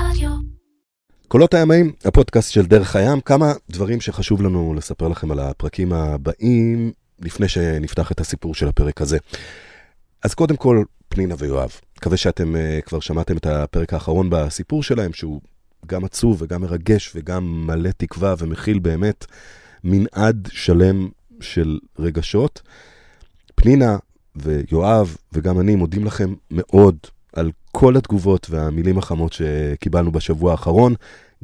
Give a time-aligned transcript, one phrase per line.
[0.00, 0.30] רדיו.
[1.28, 6.92] קולות הימאים, הפודקאסט של דרך הים, כמה דברים שחשוב לנו לספר לכם על הפרקים הבאים,
[7.20, 9.18] לפני שנפתח את הסיפור של הפרק הזה.
[10.24, 15.12] אז קודם כל, פנינה ויואב, מקווה שאתם uh, כבר שמעתם את הפרק האחרון בסיפור שלהם,
[15.12, 15.40] שהוא
[15.86, 19.26] גם עצוב וגם מרגש וגם מלא תקווה ומכיל באמת
[19.84, 21.08] מנעד שלם
[21.40, 22.62] של רגשות.
[23.54, 23.96] פנינה
[24.36, 26.96] ויואב וגם אני מודים לכם מאוד
[27.32, 30.94] על כל התגובות והמילים החמות שקיבלנו בשבוע האחרון,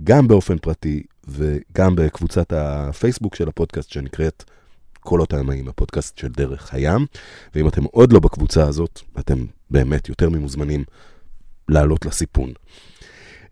[0.04, 4.44] גם באופן פרטי וגם בקבוצת הפייסבוק של הפודקאסט שנקראת
[5.00, 7.06] קולות הימאים, הפודקאסט של דרך הים.
[7.54, 10.84] ואם אתם עוד לא בקבוצה הזאת, אתם באמת יותר ממוזמנים
[11.68, 12.52] לעלות לסיפון.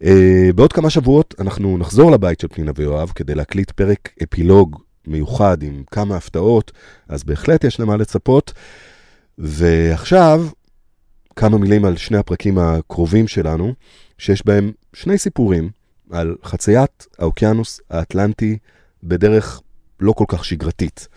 [0.02, 0.06] Uh,
[0.54, 5.82] בעוד כמה שבועות אנחנו נחזור לבית של פנינה ויואב כדי להקליט פרק אפילוג מיוחד עם
[5.90, 6.72] כמה הפתעות,
[7.08, 8.52] אז בהחלט יש למה לצפות.
[9.38, 10.46] ועכשיו,
[11.40, 13.74] כמה מילים על שני הפרקים הקרובים שלנו,
[14.18, 15.70] שיש בהם שני סיפורים
[16.10, 18.58] על חציית האוקיינוס האטלנטי
[19.02, 19.60] בדרך
[20.00, 21.08] לא כל כך שגרתית.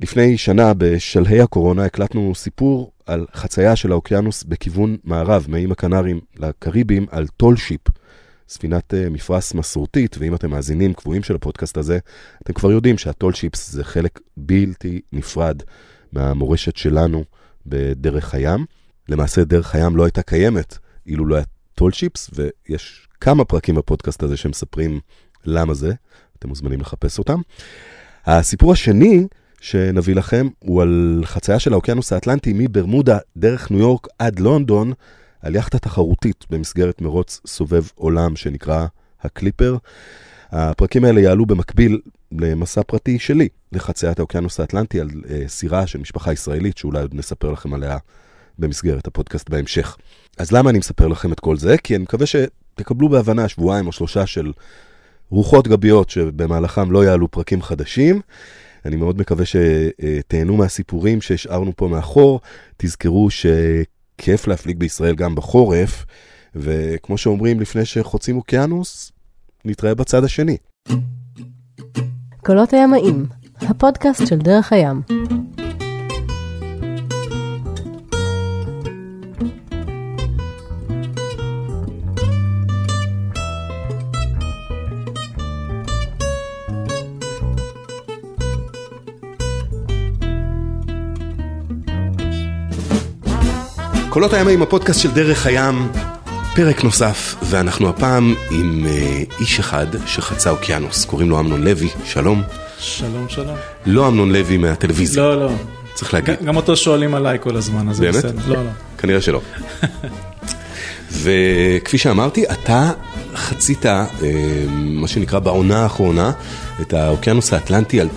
[0.00, 7.06] לפני שנה, בשלהי הקורונה, הקלטנו סיפור על חצייה של האוקיינוס בכיוון מערב, מאיים הקנרים לקריבים,
[7.10, 7.80] על tall ship,
[8.48, 11.98] ספינת אה, מפרש מסורתית, ואם אתם מאזינים קבועים של הפודקאסט הזה,
[12.42, 15.62] אתם כבר יודעים שה tall ships זה חלק בלתי נפרד
[16.12, 17.24] מהמורשת שלנו
[17.66, 18.79] בדרך הים.
[19.10, 21.44] למעשה, דרך הים לא הייתה קיימת אילו לא היה
[21.74, 25.00] tall ships, ויש כמה פרקים בפודקאסט הזה שמספרים
[25.44, 25.92] למה זה,
[26.38, 27.40] אתם מוזמנים לחפש אותם.
[28.26, 29.26] הסיפור השני
[29.60, 34.92] שנביא לכם הוא על חצייה של האוקיינוס האטלנטי מברמודה דרך ניו יורק עד לונדון,
[35.42, 38.86] על יאכטה תחרותית במסגרת מרוץ סובב עולם שנקרא
[39.22, 39.76] הקליפר.
[40.50, 42.00] הפרקים האלה יעלו במקביל
[42.32, 47.50] למסע פרטי שלי לחציית האוקיינוס האטלנטי על uh, סירה של משפחה ישראלית שאולי עוד נספר
[47.50, 47.98] לכם עליה
[48.60, 49.96] במסגרת הפודקאסט בהמשך.
[50.38, 51.78] אז למה אני מספר לכם את כל זה?
[51.78, 54.52] כי אני מקווה שתקבלו בהבנה שבועיים או שלושה של
[55.30, 58.20] רוחות גביות שבמהלכם לא יעלו פרקים חדשים.
[58.84, 62.40] אני מאוד מקווה שתהנו מהסיפורים שהשארנו פה מאחור.
[62.76, 66.06] תזכרו שכיף להפליג בישראל גם בחורף,
[66.54, 69.12] וכמו שאומרים לפני שחוצים אוקיינוס,
[69.64, 70.56] נתראה בצד השני.
[72.44, 73.26] קולות הימאים,
[73.60, 75.02] הפודקאסט של דרך הים.
[94.10, 95.88] קולות הימאים, הפודקאסט של דרך הים,
[96.54, 102.42] פרק נוסף, ואנחנו הפעם עם אה, איש אחד שחצה אוקיינוס, קוראים לו אמנון לוי, שלום.
[102.78, 103.56] שלום, שלום.
[103.86, 105.50] לא אמנון לוי מהטלוויזיה, לא, לא.
[105.94, 106.34] צריך להגיד.
[106.44, 108.14] גם אותו שואלים עליי כל הזמן, אז באמת?
[108.14, 108.42] בסדר.
[108.48, 108.70] לא, לא.
[108.98, 109.40] כנראה שלא.
[111.22, 112.90] וכפי שאמרתי, אתה
[113.34, 114.04] חצית, אה,
[114.74, 116.32] מה שנקרא בעונה האחרונה,
[116.80, 118.08] את האוקיינוס האטלנטי על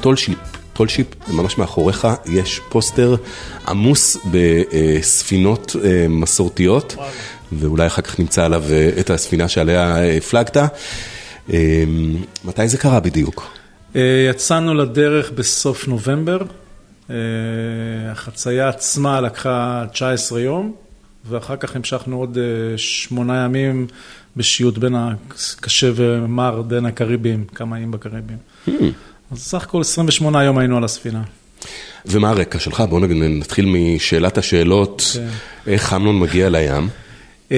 [0.74, 1.04] tall ship.
[1.04, 3.16] tall ship, ממש מאחוריך יש פוסטר
[3.68, 6.96] עמוס בספינות אה, מסורתיות,
[7.52, 10.58] ואולי אחר כך נמצא עליו אה, את הספינה שעליה אה, הפלגת.
[12.46, 13.52] מתי זה קרה בדיוק?
[14.30, 16.38] יצאנו לדרך בסוף נובמבר,
[18.12, 20.74] החצייה עצמה לקחה 19 יום,
[21.30, 22.38] ואחר כך המשכנו עוד
[22.78, 23.88] שמונה ימים
[24.38, 28.38] בשיוט בין הקשה ומר, בין הקריבים, כמה איים בקריבים.
[29.34, 31.22] אז סך הכל 28 יום היינו על הספינה.
[32.06, 32.84] ומה הרקע שלך?
[32.90, 35.28] בואו נתחיל משאלת השאלות, כן.
[35.68, 36.90] איך אמנון מגיע לים?
[37.52, 37.58] אה,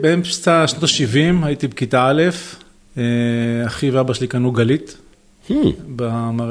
[0.00, 2.22] באמצע שנות ה-70 הייתי בכיתה א',
[2.98, 3.02] אה,
[3.66, 4.96] אחי ואבא שלי קנו גלית,
[5.48, 5.52] Hmm,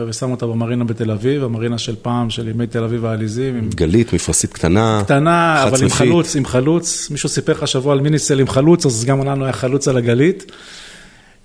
[0.08, 4.54] ושמו אותה במרינה בתל אביב, המרינה של פעם, של ימי תל אביב העליזים, גלית, מפרסית
[4.54, 5.90] קטנה, קטנה, אבל עם.
[5.90, 7.10] חלוץ, עם חלוץ.
[7.10, 10.52] מישהו סיפר לך השבוע על מיניסל עם חלוץ, אז גם לנו היה חלוץ על הגלית.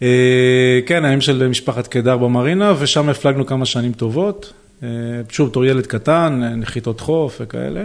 [0.02, 4.52] אה, כן, האם של משפחת קידר במרינה, ושם הפלגנו כמה שנים טובות.
[4.82, 4.88] אה,
[5.28, 7.84] שוב, בתור ילד קטן, אה, נחיתות חוף וכאלה.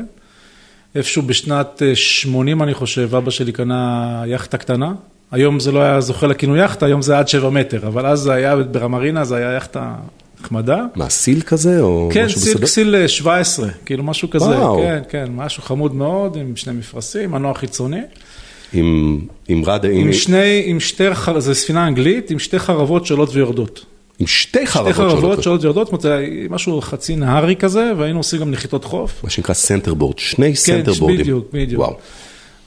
[0.95, 4.93] איפשהו בשנת אה, 80, אני חושב, אבא שלי קנה יאכטה קטנה.
[5.31, 8.33] היום זה לא היה זוכה לכינוי יאכטה, היום זה עד 7 מטר, אבל אז זה
[8.33, 9.95] היה במרינה, זה היה יאכטה
[10.41, 10.85] נחמדה.
[10.95, 12.67] מה, סיל כזה, או כן, משהו סיל, בסדר?
[12.67, 14.77] סיל אה, 17, כאילו משהו כזה, וואו.
[14.77, 18.01] כן, כן, משהו חמוד מאוד, עם שני מפרשים, מנוע חיצוני,
[18.73, 21.03] עם, עם רד, עם, עם שני, עם שתי,
[21.37, 23.85] זו ספינה אנגלית, עם שתי חרבות שעולות ויורדות.
[24.19, 25.63] עם שתי חרבות שתי חרבות שעולות.
[25.63, 29.23] ויורדות, זאת אומרת, זה משהו חצי נהרי כזה, והיינו עושים גם נחיתות חוף.
[29.23, 31.19] מה שנקרא centerboard, שני כן, centerboard ים.
[31.19, 31.81] בדיוק, בדיוק.
[31.81, 31.97] וואו.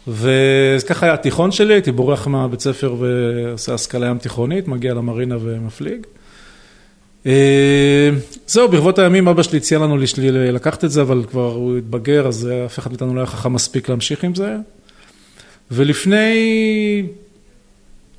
[0.08, 6.06] וככה היה התיכון שלי, הייתי בורח מהבית ספר ועושה השכלה ים תיכונית, מגיע למרינה ומפליג.
[7.26, 8.11] אה,
[8.47, 9.97] זהו, ברבות הימים אבא שלי הציע לנו
[10.32, 13.88] לקחת את זה, אבל כבר הוא התבגר, אז אף אחד מאיתנו לא היה חכם מספיק
[13.88, 14.56] להמשיך עם זה.
[15.71, 17.03] ולפני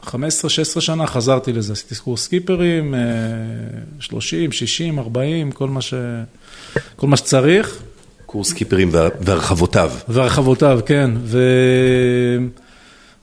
[0.04, 0.10] 15-16
[0.80, 2.96] שנה חזרתי לזה, עשיתי קורס סקיפרים,
[4.00, 5.94] 30, 60, 40, כל מה, ש...
[6.96, 7.84] כל מה שצריך.
[8.26, 8.90] קורס סקיפרים
[9.22, 9.92] והרחבותיו.
[10.08, 11.12] והרחבותיו, כן.
[11.24, 11.40] ו...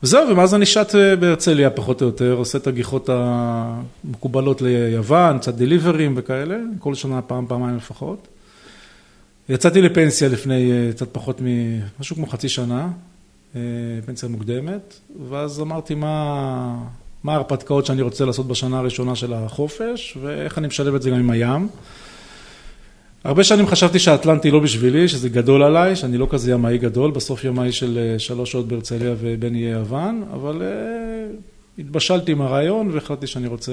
[0.02, 6.14] וזהו, ומאז אני שט בהרצליה פחות או יותר, עושה את הגיחות המקובלות ליוון, קצת דליברים
[6.16, 8.28] וכאלה, כל שנה פעם, פעמיים לפחות.
[9.48, 12.88] יצאתי לפנסיה לפני קצת פחות ממשהו כמו חצי שנה,
[14.06, 14.94] פנסיה מוקדמת,
[15.28, 16.76] ואז אמרתי מה,
[17.24, 21.30] ההרפתקאות שאני רוצה לעשות בשנה הראשונה של החופש, ואיך אני משלב את זה גם עם
[21.30, 21.68] הים.
[23.24, 27.44] הרבה שנים חשבתי שהאטלנטי לא בשבילי, שזה גדול עליי, שאני לא כזה ימאי גדול, בסוף
[27.44, 30.62] ימאי של שלוש שעות בהרצליה ובין יהיה יוון, אבל
[31.78, 33.72] התבשלתי עם הרעיון והחלטתי שאני רוצה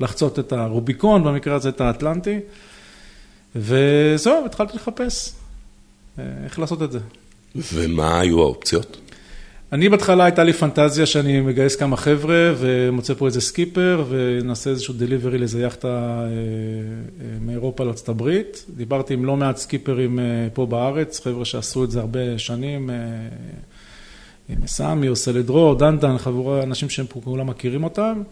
[0.00, 2.40] לחצות את הרוביקון, במקרה הזה את האטלנטי,
[3.56, 5.34] וזהו, התחלתי לחפש
[6.18, 6.98] איך לעשות את זה.
[7.74, 8.96] ומה היו האופציות?
[9.72, 14.94] אני בהתחלה הייתה לי פנטזיה שאני מגייס כמה חבר'ה ומוצא פה איזה סקיפר ונעשה איזשהו
[14.94, 16.22] delivery לאיזה יאכטה
[17.40, 18.64] מאירופה לארצות הברית.
[18.76, 20.18] דיברתי עם לא מעט סקיפרים
[20.54, 22.90] פה בארץ, חבר'ה שעשו את זה הרבה שנים,
[24.66, 28.22] סמי, יוסלה דרור, דנדן, חבורה, אנשים שהם פה כולם מכירים אותם.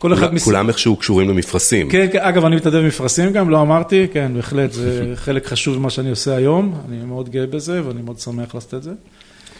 [0.00, 0.44] כל אחד מס...
[0.44, 1.88] כולם איכשהו קשורים למפרשים.
[1.88, 6.10] כן, אגב, אני מתנדב במפרשים גם, לא אמרתי, כן, בהחלט, זה חלק חשוב ממה שאני
[6.10, 8.90] עושה היום, אני מאוד גאה בזה ואני מאוד שמח לעשות את זה.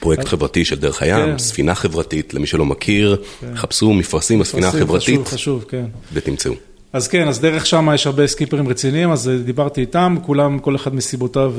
[0.00, 1.38] פרויקט חברתי של דרך הים, כן.
[1.38, 3.56] ספינה חברתית, למי שלא מכיר, כן.
[3.56, 5.20] חפשו מפרשים בספינה החברתית.
[5.20, 5.84] חשוב, חשוב, כן.
[6.12, 6.52] ותמצאו.
[6.92, 10.94] אז כן, אז דרך שם יש הרבה סקיפרים רציניים, אז דיברתי איתם, כולם, כל אחד
[10.94, 11.54] מסיבותיו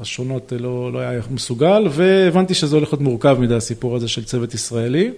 [0.00, 4.54] השונות לא, לא היה מסוגל, והבנתי שזה הולך להיות מורכב מדי הסיפור הזה של צוות
[4.54, 5.10] ישראלי.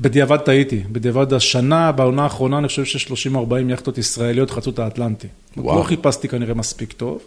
[0.00, 3.38] בדיעבד טעיתי, בדיעבד השנה, בעונה האחרונה, אני חושב ש-30-40
[3.68, 5.28] יכטות ישראליות חצו את האטלנטי.
[5.56, 5.78] וואו.
[5.78, 7.22] לא חיפשתי כנראה מספיק טוב.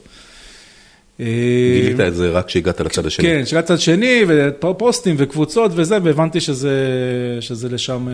[1.19, 3.25] גילית את זה רק כשהגעת לצד השני.
[3.25, 8.07] כן, כשהגעת לצד השני, ופוסטים וקבוצות וזה, והבנתי שזה לשם...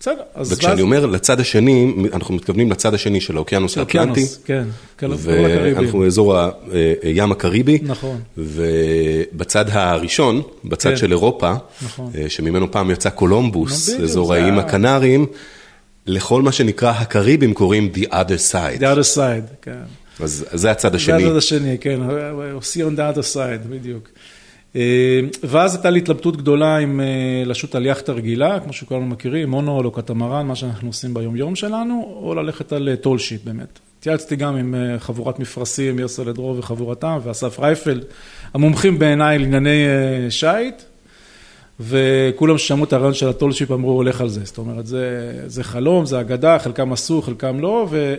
[0.00, 0.22] בסדר.
[0.36, 4.26] וכשאני אומר לצד השני, אנחנו מתכוונים לצד השני של האוקיינוס האטלנטי.
[4.44, 4.64] כן,
[5.02, 6.36] ואנחנו באזור
[7.02, 7.78] הים הקריבי.
[7.82, 8.20] נכון.
[8.38, 11.52] ובצד הראשון, בצד של אירופה,
[12.28, 15.26] שממנו פעם יצא קולומבוס, אזור האיים הקנריים,
[16.06, 18.80] לכל מה שנקרא הקריבים קוראים The Other Side.
[18.80, 19.72] The Other Side, כן.
[20.20, 21.20] אז זה הצד השני.
[21.20, 22.00] זה הצד השני, כן,
[22.60, 24.08] see you on the other side, בדיוק.
[25.42, 27.00] ואז הייתה לי התלבטות גדולה אם
[27.46, 31.56] לשוט על יאכטה רגילה, כמו שכולנו מכירים, מונוהול או קטמרן, מה שאנחנו עושים ביום יום
[31.56, 33.78] שלנו, או ללכת על tall ship באמת.
[33.98, 38.00] התייעצתי גם עם חבורת מפרשים, יוסלה דרור וחבורתם, ואסף רייפל,
[38.54, 39.86] המומחים בעיניי לענייני
[40.30, 40.82] שיט,
[41.80, 44.40] וכולם ששמעו את הרעיון של הטול שיט אמרו, הולך על זה.
[44.44, 48.14] זאת אומרת, זה, זה חלום, זה אגדה, חלקם עשו, חלקם לא, ו...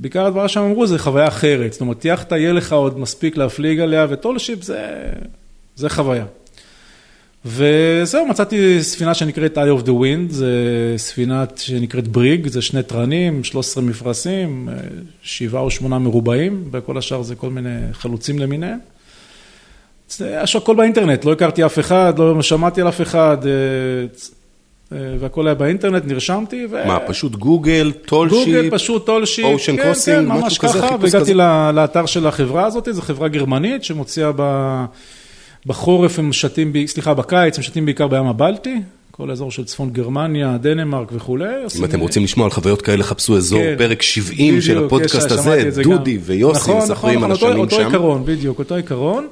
[0.00, 3.80] בעיקר הדבר שהם אמרו זה חוויה אחרת, זאת אומרת, יאכטה יהיה לך עוד מספיק להפליג
[3.80, 4.86] עליה, וטולשיפ זה,
[5.76, 6.24] זה חוויה.
[7.44, 10.54] וזהו, מצאתי ספינה שנקראת Eye of the Wind, זה
[10.96, 14.68] ספינה שנקראת בריג, זה שני תרנים, 13 מפרשים,
[15.22, 18.78] שבעה או שמונה מרובעים, וכל השאר זה כל מיני חלוצים למיניהם.
[20.20, 23.38] יש הכל באינטרנט, לא הכרתי אף אחד, לא שמעתי על אף אחד.
[24.92, 26.66] והכל היה באינטרנט, נרשמתי.
[26.70, 26.86] ו...
[26.86, 28.38] מה, פשוט גוגל, tall ship?
[28.38, 29.44] גוגל, פשוט tall ship.
[29.44, 31.34] ocean כן, crossing, כן, ממש ככה, והגעתי
[31.74, 34.30] לאתר של החברה הזאת, זו חברה גרמנית שמוציאה
[35.66, 38.76] בחורף, הם שטים, סליחה, בקיץ, הם שטים בעיקר בים הבלטי.
[39.10, 41.54] כל האזור של צפון גרמניה, דנמרק וכולי.
[41.78, 46.18] אם אתם רוצים לשמוע על חוויות כאלה, חפשו אזור פרק 70 של הפודקאסט הזה, דודי
[46.22, 47.60] ויוסי מספרים על השנים שם.
[47.60, 49.26] אותו עיקרון, בדיוק, אותו עיקרון.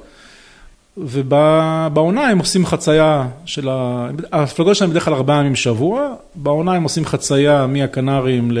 [0.99, 4.09] ובעונה הם עושים חצייה של ה...
[4.31, 8.51] ההפלגות שלהם בדרך כלל ארבעה ימים שבוע, בעונה הם עושים חצייה מהקנרים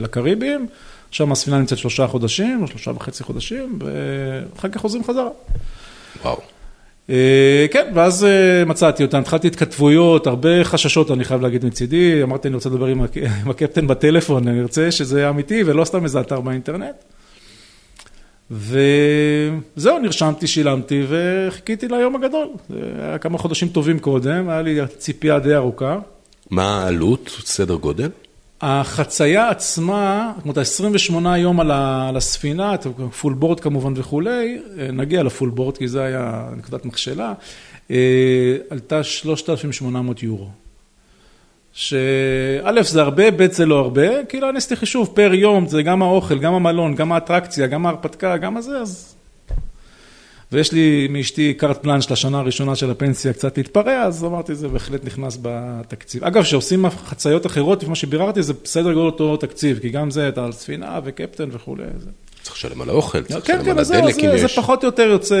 [0.00, 0.66] לקריביים,
[1.10, 5.28] שם הספינה נמצאת שלושה חודשים, או שלושה וחצי חודשים, ואחר כך חוזרים חזרה.
[6.22, 6.40] וואו.
[7.70, 8.26] כן, ואז
[8.66, 13.02] מצאתי אותם, התחלתי התכתבויות, הרבה חששות, אני חייב להגיד מצידי, אמרתי, אני רוצה לדבר עם
[13.50, 16.94] הקפטן בטלפון, אני רוצה שזה יהיה אמיתי ולא סתם איזה אתר באינטרנט.
[18.50, 22.48] וזהו, נרשמתי, שילמתי וחיכיתי ליום הגדול.
[22.68, 25.98] זה היה כמה חודשים טובים קודם, היה לי ציפייה די ארוכה.
[26.50, 28.10] מה העלות, סדר גודל?
[28.60, 32.74] החצייה עצמה, זאת אומרת, 28 יום על הספינה,
[33.20, 34.58] פול בורד כמובן וכולי,
[34.92, 37.32] נגיע לפול בורד כי זה היה נקודת מכשלה,
[38.70, 40.48] עלתה 3,800 יורו.
[41.76, 46.02] שא' זה הרבה, ב' זה לא הרבה, כאילו אני עשיתי חישוב פר יום, זה גם
[46.02, 49.14] האוכל, גם המלון, גם האטרקציה, גם ההרפתקה, גם הזה, אז...
[50.52, 55.04] ויש לי מאשתי קארט פלאנש לשנה הראשונה של הפנסיה קצת להתפרע, אז אמרתי, זה בהחלט
[55.04, 56.24] נכנס בתקציב.
[56.24, 60.44] אגב, כשעושים חציות אחרות, ומה שביררתי, זה בסדר גודל אותו תקציב, כי גם זה, אתה
[60.44, 61.84] על ספינה וקפטן וכולי.
[61.98, 62.10] זה...
[62.46, 64.40] צריך לשלם על האוכל, צריך כן, לשלם כן, על הדלק אם יש.
[64.40, 65.36] זה פחות או יותר יוצא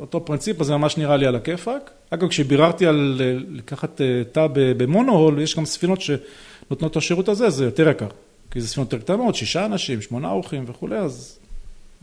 [0.00, 1.90] אותו פרינציפ, אז זה ממש נראה לי על הכיפאק.
[2.10, 7.50] אגב, כשביררתי על אה, לקחת אה, תא במונוהול, יש גם ספינות שנותנות את השירות הזה,
[7.50, 8.06] זה יותר יקר.
[8.50, 11.38] כי זה ספינות יותר קטנות, שישה אנשים, שמונה אורחים וכולי, אז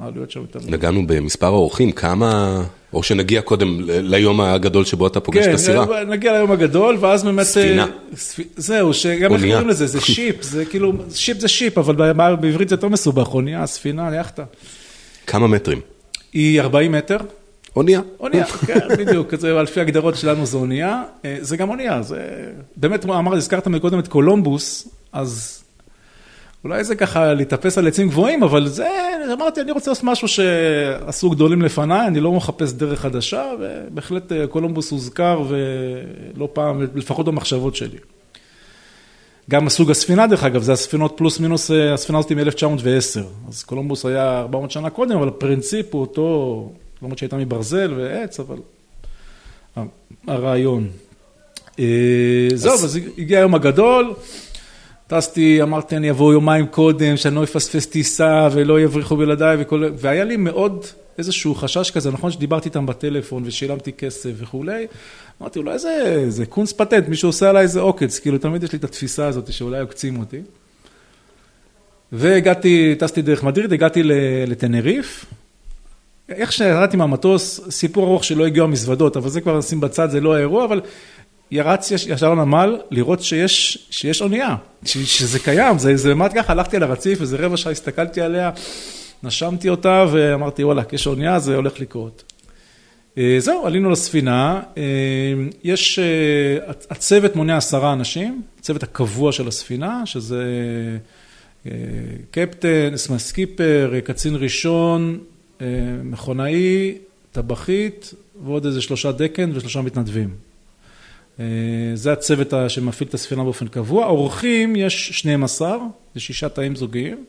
[0.02, 0.60] העלויות שם יותר...
[0.68, 2.64] נגענו במספר האורחים, כמה...
[2.94, 5.88] או שנגיע קודם ליום הגדול שבו אתה פוגש את הסירה.
[5.88, 7.46] כן, נגיע ליום הגדול, ואז באמת...
[7.46, 7.86] ספינה.
[8.56, 12.76] זהו, שגם איך קוראים לזה, זה ship, זה כאילו, ship זה ship, אבל בעברית זה
[12.76, 14.44] יותר מסובך, אונייה, ספינה, יאכטה.
[15.28, 15.80] כמה מטרים?
[16.34, 17.18] היא 40 מטר.
[17.76, 18.02] אונייה.
[18.20, 21.04] אונייה, כן, בדיוק, זה לפי הגדרות שלנו זה אונייה,
[21.42, 22.20] זה גם אונייה, זה
[22.78, 25.64] באמת, אמרת, הזכרת מקודם את קולומבוס, אז
[26.64, 28.90] אולי זה ככה לטפס על עצים גבוהים, אבל זה,
[29.34, 34.48] אמרתי, אני רוצה לעשות משהו שעשו גדולים לפניי, אני לא מחפש דרך חדשה, ובהחלט אה,
[34.48, 37.98] קולומבוס הוזכר, ולא פעם, לפחות במחשבות שלי.
[39.50, 43.22] גם הסוג הספינה, דרך אגב, זה הספינות פלוס מינוס, אה, הספינה הזאת מ-1910.
[43.48, 46.70] אז קולומבוס היה 400 שנה קודם, אבל הפרינציפ הוא אותו,
[47.02, 48.58] למרות שהייתה מברזל ועץ, אבל
[50.28, 50.90] הרעיון.
[51.80, 54.14] אה, זהו, אז הגיע היום הגדול.
[55.14, 59.90] טסתי, אמרתי, אני אבוא יומיים קודם, שאני לא אפספס טיסה ולא יבריחו בלעדיי וכל...
[59.98, 60.86] והיה לי מאוד
[61.18, 64.88] איזשהו חשש כזה, נכון שדיברתי איתם בטלפון ושילמתי כסף וכולי,
[65.42, 68.78] אמרתי, אולי זה, זה קונס פטנט, מישהו עושה עליי איזה עוקץ, כאילו תמיד יש לי
[68.78, 70.42] את התפיסה הזאת שאולי עוקצים אותי.
[72.12, 74.02] והגעתי, טסתי דרך מדריד, הגעתי
[74.48, 75.26] לטנריף.
[76.30, 80.36] איך שירדתי מהמטוס, סיפור ארוך שלא הגיעו המזוודות, אבל זה כבר נשים בצד, זה לא
[80.36, 80.82] האירוע, אבל
[81.52, 84.56] ירצתי ישר לנמל לראות שיש, שיש אונייה,
[84.86, 88.52] שזה קיים, זה, זה באמת ככה, הלכתי על הרציף, איזה רבע שעה הסתכלתי עליה,
[89.24, 92.24] נשמתי אותה ואמרתי, וואלה, יש אונייה, זה הולך לקרות.
[93.18, 94.84] אה, זהו, עלינו לספינה, אה,
[95.64, 100.44] יש, אה, הצוות מונה עשרה אנשים, הצוות הקבוע של הספינה, שזה
[102.32, 105.20] קפטן, סקיפר, קצין ראשון,
[106.04, 106.98] מכונאי,
[107.32, 108.14] טבחית
[108.46, 110.51] ועוד איזה שלושה דקן ושלושה מתנדבים.
[111.42, 114.06] אה, זה הצוות שמפעיל את הספינה באופן קבוע.
[114.06, 115.78] האורחים יש 12,
[116.14, 117.26] זה שישה תאים זוגיים,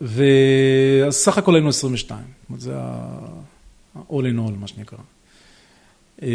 [0.00, 2.20] ואז סך הכל היינו 22,
[2.58, 4.98] זה ה-all in all, מה שנקרא.
[6.22, 6.28] אה,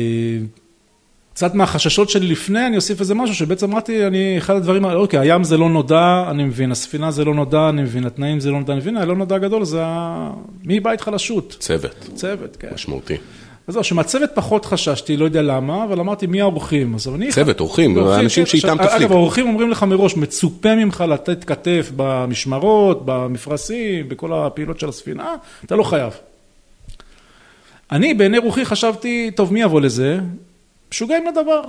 [1.33, 5.43] קצת מהחששות שלי לפני, אני אוסיף איזה משהו שבעצם אמרתי, אני, אחד הדברים, אוקיי, הים
[5.43, 8.73] זה לא נודע, אני מבין, הספינה זה לא נודע, אני מבין, התנאים זה לא נודע,
[8.73, 10.31] אני מבין, הלא נודע הגדול זה ה...
[10.63, 11.55] מי בית חלשות.
[11.59, 12.09] צוות.
[12.15, 12.69] צוות, כן.
[12.73, 13.17] משמעותי.
[13.67, 16.95] אז זהו, שמהצוות פחות חששתי, לא יודע למה, אבל אמרתי מי האורחים.
[17.31, 19.01] צוות, אורחים, האנשים שאיתם תפליג.
[19.01, 25.35] אגב, האורחים אומרים לך מראש, מצופה ממך לתת כתף במשמרות, במפרשים, בכל הפעילות של הספינה,
[25.65, 26.13] אתה לא חייב.
[27.91, 30.19] אני בעיני רוחי חשבתי, טוב, מי יבוא לזה?
[30.91, 31.61] משוגעים לדבר.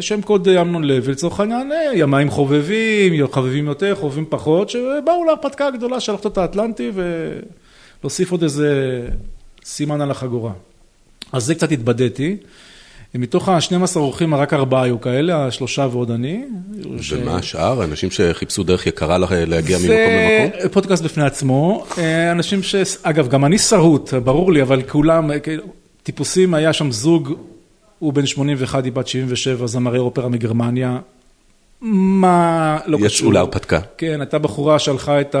[0.00, 5.66] שם קוד אמנון לוי, לצורך העניין, אה, ימיים חובבים, חובבים יותר, חובבים פחות, שבאו להרפתקה
[5.66, 9.00] הגדולה של לחטות האטלנטי ולהוסיף עוד איזה
[9.64, 10.52] סימן על החגורה.
[11.32, 12.36] אז זה קצת התבדיתי.
[13.14, 16.44] מתוך ה-12 אורחים, רק ארבעה היו כאלה, השלושה ועוד אני.
[17.10, 17.84] ומה השאר?
[17.84, 20.60] אנשים שחיפשו דרך יקרה להגיע ממקום למקום?
[20.62, 21.84] זה פודקאסט בפני עצמו.
[21.98, 22.74] אה, אנשים ש...
[23.02, 25.30] אגב, גם אני שרוט, ברור לי, אבל כולם,
[26.02, 27.34] טיפוסים, היה שם זוג,
[27.98, 30.98] הוא בן 81, היא בת 77, זמרי אופרה מגרמניה.
[31.80, 33.06] מה לא קשור.
[33.06, 33.80] יצאו להרפתקה.
[33.98, 35.36] כן, הייתה בחורה שהלכה את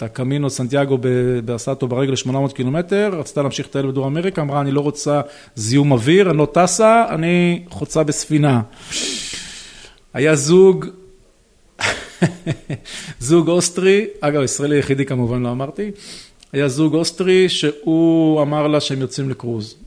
[0.00, 0.98] הקמינו סנטיאגו
[1.44, 5.20] עשתה אותו ברגל ל-800 קילומטר, רצתה להמשיך לטייל בדרום אמריקה, אמרה, אני לא רוצה
[5.54, 8.60] זיהום אוויר, אני לא טסה, אני חוצה בספינה.
[10.14, 10.86] היה זוג,
[13.20, 15.90] זוג אוסטרי, אגב, ישראלי יחידי כמובן לא אמרתי,
[16.52, 19.81] היה זוג אוסטרי שהוא אמר לה שהם יוצאים לקרוז.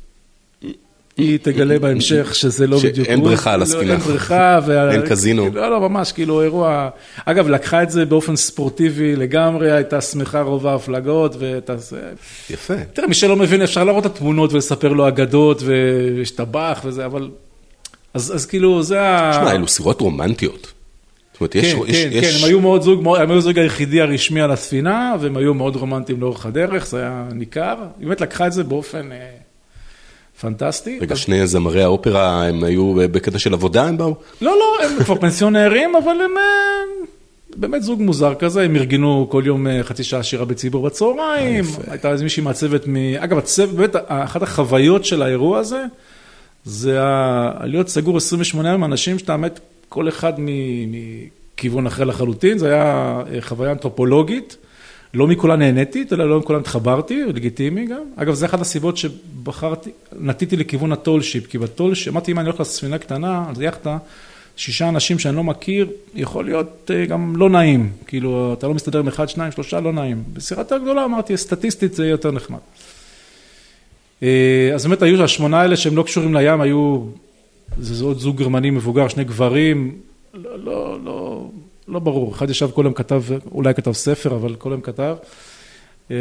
[1.17, 3.07] היא תגלה בהמשך שזה לא בדיוק...
[3.07, 3.93] שאין בריכה על הספינה.
[3.93, 4.59] אין בריכה.
[4.91, 5.49] אין קזינו.
[5.53, 6.89] לא, לא, ממש, כאילו אירוע...
[7.25, 11.75] אגב, לקחה את זה באופן ספורטיבי לגמרי, הייתה שמחה רוב ההפלגות, ואתה...
[12.49, 12.73] יפה.
[12.93, 17.29] תראה, מי שלא מבין, אפשר להראות את התמונות ולספר לו אגדות, ויש טבח וזה, אבל...
[18.13, 19.31] אז כאילו, זה ה...
[19.31, 20.73] תשמע, אלו סירות רומנטיות.
[21.33, 21.73] זאת אומרת, יש...
[21.73, 25.37] כן, כן, כן, הם היו מאוד זוג, הם היו זוג היחידי הרשמי על הספינה, והם
[25.37, 27.75] היו מאוד רומנטיים לאורך הדרך, זה היה ניכר.
[27.99, 29.09] באמת לקחה את זה באופן...
[30.41, 30.99] פנטסטי.
[31.01, 34.15] רגע, שני זמרי האופרה, הם היו בקטע של עבודה, הם באו?
[34.41, 37.05] לא, לא, הם כבר פנסיונרים, אבל הם אה,
[37.55, 42.11] באמת זוג מוזר כזה, הם ארגנו כל יום אה, חצי שעה שירה בציבור בצהריים, הייתה
[42.11, 42.95] איזה מישהי מהצוות, מ...
[43.17, 45.83] אגב, הצוות, באמת, אחת החוויות של האירוע הזה,
[46.65, 46.99] זה
[47.63, 53.41] להיות סגור 28 יום אנשים שאתה מת כל אחד מכיוון אחר לחלוטין, זו הייתה אה,
[53.41, 54.57] חוויה אנתרופולוגית.
[55.15, 58.01] לא מכולה נהניתי, אלא לא מכולה התחברתי, לגיטימי גם.
[58.15, 62.97] אגב, זה אחת הסיבות שבחרתי, נטיתי לכיוון הטולשיפ, כי בטולשיפ, אמרתי, אם אני הולך לספינה
[62.97, 63.97] קטנה, אז יאכטה,
[64.57, 67.91] שישה אנשים שאני לא מכיר, יכול להיות אה, גם לא נעים.
[68.07, 70.23] כאילו, אתה לא מסתדר עם אחד, שניים, שלושה, לא נעים.
[70.33, 72.59] בסירה יותר גדולה אמרתי, סטטיסטית זה יהיה יותר נחמד.
[74.23, 77.05] אה, אז באמת היו השמונה האלה שהם לא קשורים לים, היו,
[77.77, 79.95] זה עוד זוג גרמני מבוגר, שני גברים,
[80.33, 81.49] לא, לא, לא,
[81.87, 85.15] לא ברור, אחד ישב כל היום כתב, אולי כתב ספר, אבל כל היום כתב.
[86.11, 86.15] אה,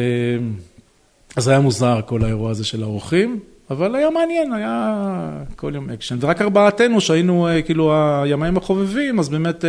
[1.37, 3.41] אז היה מוזר כל האירוע הזה של האורחים,
[3.71, 6.19] אבל היה מעניין, היה כל יום אקשן.
[6.21, 7.93] ורק ארבעתנו שהיינו אה, כאילו
[8.23, 9.65] הימאים החובבים, אז באמת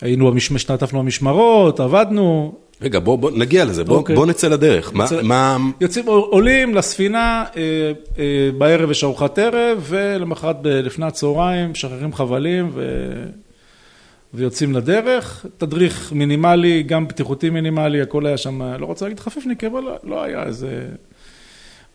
[0.00, 2.54] היינו, השתתפנו במשמרות, עבדנו.
[2.82, 3.98] רגע, בוא, בוא נגיע לזה, בוא, okay.
[3.98, 4.16] אוקיי.
[4.16, 4.94] בוא נצא לדרך.
[4.94, 5.70] נצא, מה, מה...
[5.80, 7.62] יוצאים, עולים לספינה, אה,
[8.18, 12.82] אה, בערב יש ארוחת ערב, ולמחרת לפני הצהריים משחררים חבלים ו...
[14.34, 15.46] ויוצאים לדרך.
[15.58, 20.42] תדריך מינימלי, גם בטיחותי מינימלי, הכל היה שם, לא רוצה להגיד חפיפניק, אבל לא היה
[20.42, 20.86] איזה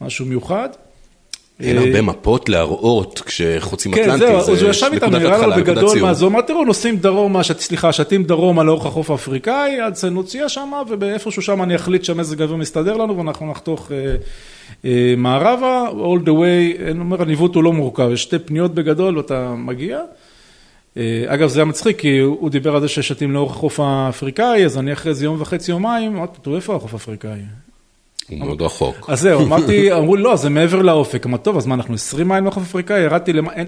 [0.01, 0.69] משהו מיוחד.
[1.59, 5.19] אין אה, הרבה מפות להראות כשחוצים אטלנטי, זה נקודת התחלה, כן, זהו, הוא ישב איתנו,
[5.19, 9.79] נראה לו בגדול מה זה אומר, תראו, נוסעים דרומה, סליחה, שתים דרומה לאורך החוף האפריקאי,
[9.79, 14.15] עד סנוציה שם, ובאיפשהו שם אני אחליט שהמזג האוויר מסתדר לנו, ואנחנו נחתוך אה,
[14.85, 19.17] אה, מערבה, all the way, אני אומר, הניווט הוא לא מורכב, יש שתי פניות בגדול
[19.17, 19.99] ואתה מגיע.
[21.27, 24.93] אגב, זה היה מצחיק, כי הוא דיבר על זה ששטים לאורך החוף האפריקאי, אז אני
[24.93, 27.39] אחרי איזה יום וחצי, יומיים, אמרתי, תראו, איפה החוף האפריקאי?
[28.29, 28.95] הוא מאוד רחוק.
[29.11, 31.25] אז זהו, אמרתי, אמרו לא, זה מעבר לאופק.
[31.25, 33.01] אמרתי, טוב, אז מה, אנחנו 20 מייל מהחוף אפריקאי?
[33.01, 33.63] ירדתי למעלה,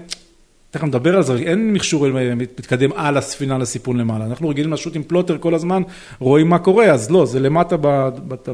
[0.70, 4.26] תכף נדבר על זה, אין מכשור מתקדם על הספינה לסיפון למעלה.
[4.26, 5.82] אנחנו רגילים לשוט עם plotter כל הזמן,
[6.18, 7.76] רואים מה קורה, אז לא, זה למטה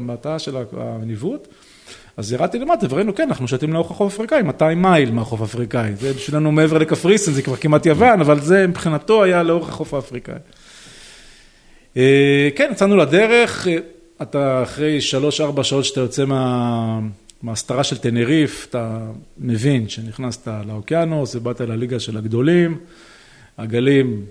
[0.05, 1.47] בתא של הניווט.
[2.19, 5.95] אז ירדתי למטה וראינו, כן, אנחנו שטים לאורך החוף האפריקאי, 200 מייל מהחוף האפריקאי.
[5.95, 10.35] זה בשבילנו מעבר לקפריסין, זה כבר כמעט יוון, אבל זה מבחינתו היה לאורך החוף האפריקאי.
[11.97, 13.67] אה, כן, יצאנו לדרך.
[14.21, 16.99] אתה אחרי שלוש-ארבע שעות שאתה יוצא מה...
[17.41, 18.99] מההסתרה של טנריף, אתה
[19.37, 22.77] מבין שנכנסת לאוקיינוס ובאת לליגה של הגדולים,
[23.57, 24.25] הגלים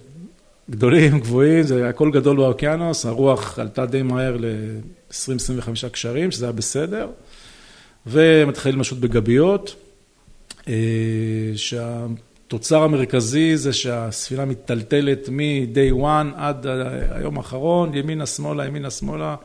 [0.71, 7.09] גדולים, גבוהים, זה הכל גדול באוקיינוס, הרוח עלתה די מהר ל-20-25 קשרים, שזה היה בסדר,
[8.09, 9.75] ומתחילים לשוט בגביות,
[10.69, 10.73] אה,
[11.55, 16.67] שהתוצר המרכזי זה שהספינה מיטלטלת מ-day one עד
[17.11, 19.37] היום האחרון, ימינה, שמאלה, ימינה, שמאלה.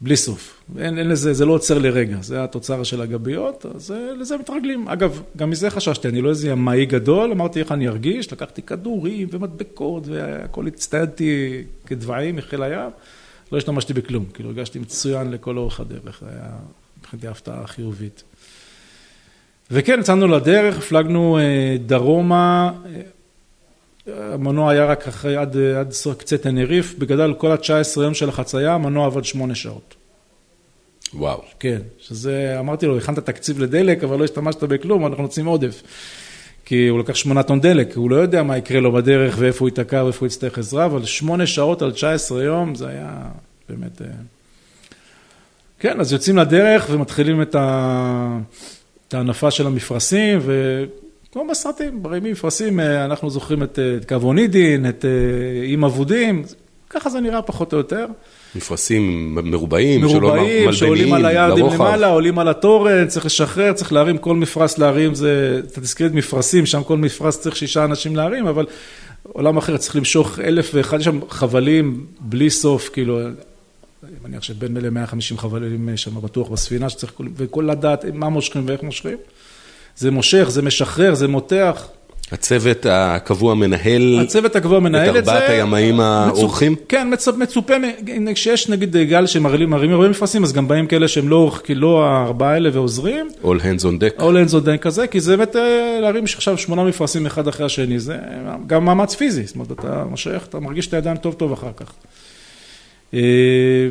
[0.00, 0.62] בלי סוף.
[0.78, 4.88] אין, אין לזה, זה לא עוצר לרגע, זה התוצר של הגביות, אז אה, לזה מתרגלים.
[4.88, 9.28] אגב, גם מזה חששתי, אני לא איזה ימאי גדול, אמרתי איך אני ארגיש, לקחתי כדורים
[9.30, 12.90] ומדבקות והכל הצטיידתי כדבעים מחיל הים,
[13.52, 16.50] לא השתמשתי בכלום, כאילו הרגשתי מצוין לכל אורך הדרך, היה
[17.00, 18.22] מבחינתי הפתעה חיובית.
[19.70, 22.72] וכן, יצאנו לדרך, הפלגנו אה, דרומה,
[24.06, 29.06] המנוע היה רק אחרי, עד, עד קצה תנריף, בגדל כל ה-19 יום של החצייה, המנוע
[29.06, 29.94] עבד 8 שעות.
[31.14, 31.42] וואו.
[31.60, 35.82] כן, שזה, אמרתי לו, הכנת תקציב לדלק, אבל לא השתמשת בכלום, אנחנו רוצים עודף.
[36.64, 39.68] כי הוא לקח 8 טון דלק, הוא לא יודע מה יקרה לו בדרך ואיפה הוא
[39.68, 43.22] ייתקע ואיפה הוא יצטרך עזרה, אבל 8 שעות על 19 יום, זה היה
[43.68, 44.02] באמת...
[45.80, 48.38] כן, אז יוצאים לדרך ומתחילים את, ה...
[49.08, 50.84] את ההנפה של המפרשים, ו...
[51.32, 55.10] כמו בסרטים, ברימים מפרשים, אה, אנחנו זוכרים את אה, קרבונידין, את אה,
[55.62, 56.42] איים אבודים,
[56.90, 58.06] ככה זה נראה פחות או יותר.
[58.54, 64.36] מפרשים מרובעים, מרובעים, שעולים על היעדים למעלה, עולים על התורן, צריך לשחרר, צריך להרים כל
[64.36, 68.66] מפרש להרים, זה, אתה תזכיר את מפרשים, שם כל מפרש צריך שישה אנשים להרים, אבל
[69.22, 73.20] עולם אחר צריך למשוך אלף ואחד, יש שם חבלים בלי סוף, כאילו,
[74.04, 79.16] אני מניח שבין ל-150 חבלים שם בטוח בספינה, שצריך, וכל לדעת מה מושכים ואיך מושכים.
[79.96, 81.88] זה מושך, זה משחרר, זה מותח.
[82.32, 86.76] הצוות הקבוע מנהל הצוות הקבוע מנהל את ארבעת הימאים האורחים?
[86.88, 87.74] כן, מצופה,
[88.34, 92.52] כשיש נגיד גל שמרימים הרבה מפרשים, אז גם באים כאלה שהם לא כי לא הארבעה
[92.52, 93.28] האלה ועוזרים.
[93.42, 94.20] All hands on deck.
[94.20, 97.66] All hands on deck כזה, כי זה באמת אה, להרים עכשיו שמונה מפרשים אחד אחרי
[97.66, 98.16] השני, זה
[98.66, 101.92] גם מאמץ פיזי, זאת אומרת, אתה מושך, אתה מרגיש את הידיים טוב טוב אחר כך.
[103.14, 103.88] אה,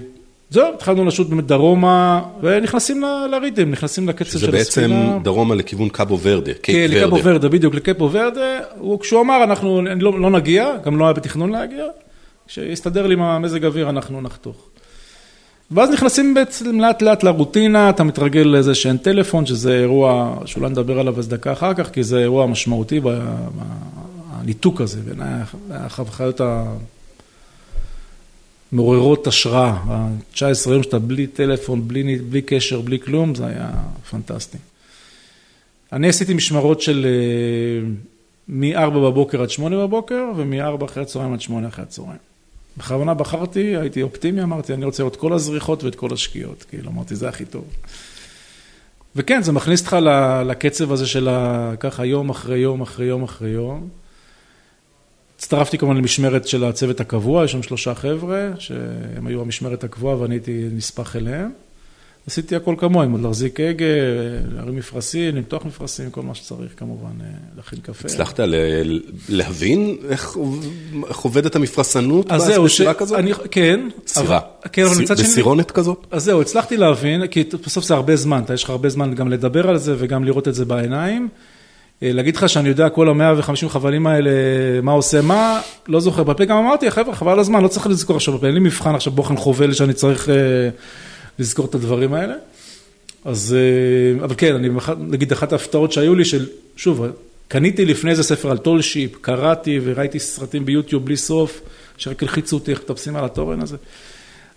[0.49, 4.63] זהו, התחלנו לשוט באמת דרומה, ונכנסים לריתם, נכנסים לקצב של הספינה.
[4.63, 8.59] שזה בעצם דרומה לכיוון קאבו ורדה, כן, לקאבו ורדה, בדיוק, לקאבו ורדה.
[9.01, 11.85] כשהוא אמר, אנחנו לא, לא נגיע, גם לא היה בתכנון להגיע,
[12.47, 14.55] כשיסתדר לי עם המזג אוויר, אנחנו נחתוך.
[15.71, 20.99] ואז נכנסים בעצם לאט לאט לרוטינה, אתה מתרגל לאיזה שאין טלפון, שזה אירוע, שאולי נדבר
[20.99, 23.01] עליו איזה דקה אחר כך, כי זה אירוע משמעותי,
[24.31, 25.19] הניתוק הזה, בין
[25.71, 26.63] החוויות ה...
[28.71, 33.71] מעוררות השראה, ה-19 יום שאתה בלי טלפון, בלי, בלי קשר, בלי כלום, זה היה
[34.09, 34.57] פנטסטי.
[35.93, 37.89] אני עשיתי משמרות של אה,
[38.47, 42.19] מ-4 בבוקר עד 8 בבוקר, ומ-4 אחרי הצהריים עד 8 אחרי הצהריים.
[42.77, 47.15] בכוונה בחרתי, הייתי אופטימי, אמרתי, אני רוצה לראות כל הזריחות ואת כל השקיעות, כאילו, אמרתי,
[47.15, 47.63] זה הכי טוב.
[49.15, 49.97] וכן, זה מכניס אותך
[50.45, 51.29] לקצב הזה של
[51.79, 53.87] ככה יום אחרי יום אחרי יום אחרי יום.
[55.39, 60.35] הצטרפתי כמובן למשמרת של הצוות הקבוע, יש שם שלושה חבר'ה, שהם היו המשמרת הקבועה ואני
[60.35, 61.51] הייתי נספח אליהם.
[62.27, 63.85] עשיתי הכל כמוהם, להחזיק הגה,
[64.55, 67.09] להרים מפרשים, למתוח מפרשים, כל מה שצריך כמובן,
[67.57, 68.07] להכין קפה.
[68.07, 68.39] הצלחת
[69.29, 70.37] להבין איך
[71.21, 73.19] עובדת המפרסנות בסירה כזאת?
[73.51, 73.79] כן.
[74.07, 74.39] סירה?
[75.19, 76.07] בסירונת כזאת?
[76.11, 79.69] אז זהו, הצלחתי להבין, כי בסוף זה הרבה זמן, יש לך הרבה זמן גם לדבר
[79.69, 81.29] על זה וגם לראות את זה בעיניים.
[82.01, 84.31] להגיד לך שאני יודע כל המאה וחמישים חבלים האלה,
[84.83, 86.23] מה עושה מה, לא זוכר.
[86.23, 89.13] ופה גם אמרתי, חבר'ה, חבל הזמן, לא צריך לזכור עכשיו בפה, אין לי מבחן עכשיו
[89.13, 90.29] בוחן חובל שאני צריך
[91.39, 92.33] לזכור את הדברים האלה.
[93.25, 93.55] אז,
[94.23, 97.05] אבל כן, אני נגיד אחת ההפתעות שהיו לי, של, שוב,
[97.47, 101.61] קניתי לפני זה ספר על tall ship, קראתי וראיתי סרטים ביוטיוב בלי סוף,
[101.97, 103.77] שרק הלחיצו אותי איך מטפסים על התורן הזה.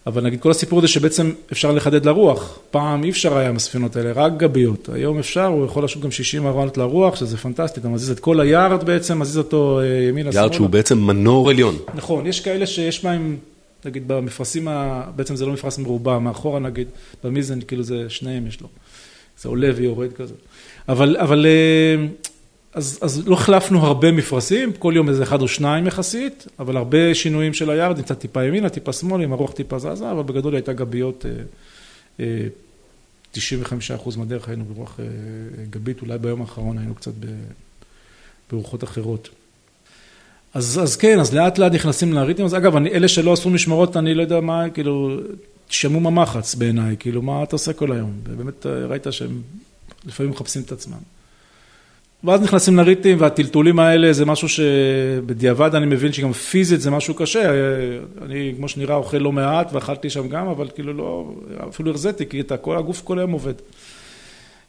[0.06, 3.96] אבל נגיד כל הסיפור הזה שבעצם אפשר לחדד לרוח, פעם אי אפשר היה עם הספינות
[3.96, 7.88] האלה, רק גבית, היום אפשר, הוא יכול לשוט גם 60 מעלות לרוח, שזה פנטסטי, אתה
[7.88, 10.44] מזיז את כל ה yard בעצם, מזיז אותו ימינה שמאלה.
[10.44, 11.76] יארד שהוא בעצם מנור עליון.
[11.94, 13.36] נכון, יש כאלה שיש בהם,
[13.84, 14.68] נגיד במפרשים,
[15.16, 16.88] בעצם זה לא מפרש מרובע, מאחורה נגיד,
[17.24, 18.68] במיזן כאילו זה שניהם יש לו,
[19.40, 20.34] זה עולה ויורד כזה.
[20.88, 21.46] אבל, אבל
[22.74, 27.14] אז אז לא החלפנו הרבה מפרשים, כל יום איזה אחד או שניים יחסית, אבל הרבה
[27.14, 30.72] שינויים של היארד, קצת טיפה ימינה, טיפה שמאלה, עם הרוח טיפה זזה, אבל בגדול הייתה
[30.72, 31.24] גביות,
[32.18, 32.20] 95%
[34.16, 35.00] מהדרך היינו ברוח
[35.70, 37.12] גבית, אולי ביום האחרון היינו קצת
[38.50, 39.28] ברוחות אחרות.
[40.54, 44.14] אז אז כן, אז לאט לאט נכנסים לריתמים, אז אגב, אלה שלא עשו משמרות, אני
[44.14, 45.20] לא יודע מה, כאילו,
[45.68, 48.12] שמעו ממחץ בעיניי, כאילו, מה אתה עושה כל היום?
[48.24, 49.42] ובאמת ראית שהם
[50.04, 50.98] לפעמים מחפשים את עצמם.
[52.24, 57.52] ואז נכנסים לריתים והטלטולים האלה זה משהו שבדיעבד אני מבין שגם פיזית זה משהו קשה,
[58.22, 61.32] אני כמו שנראה אוכל לא מעט ואכלתי שם גם, אבל כאילו לא,
[61.68, 63.52] אפילו הרזיתי כי את כל הגוף כל היום עובד.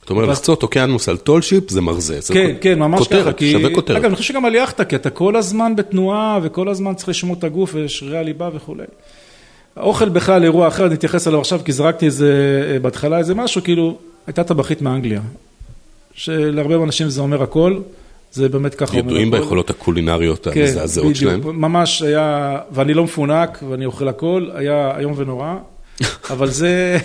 [0.04, 3.76] אתה אומר לחצות אוקיינוס על tall ship זה מרזה, כן, כן, ממש ככה, כותרת, שווה
[3.76, 3.98] כותרת.
[3.98, 7.36] אגב, אני חושב שגם על יאכטה, כי אתה כל הזמן בתנועה וכל הזמן צריך לשמור
[7.39, 8.84] את הגוף ושרירי הליבה וכולי.
[9.76, 14.44] האוכל בכלל אירוע אחר, נתייחס עליו עכשיו כי זרקתי איזה, בהתחלה איזה משהו, כאילו, הייתה
[14.44, 15.22] טבחית מאנגליה.
[16.15, 17.80] שלהרבה אנשים זה אומר הכל,
[18.32, 19.10] זה באמת ככה אומר הכל.
[19.10, 21.34] ידועים ביכולות הקולינריות המזעזעות שלהם.
[21.34, 25.56] כן, בדיוק, ממש היה, ואני לא מפונק ואני אוכל הכל, היה איום ונורא,
[26.34, 26.97] אבל זה,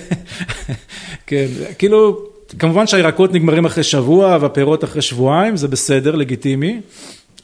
[1.27, 1.47] כן,
[1.79, 2.21] כאילו,
[2.59, 6.81] כמובן שהירקות נגמרים אחרי שבוע והפירות אחרי שבועיים, זה בסדר, לגיטימי,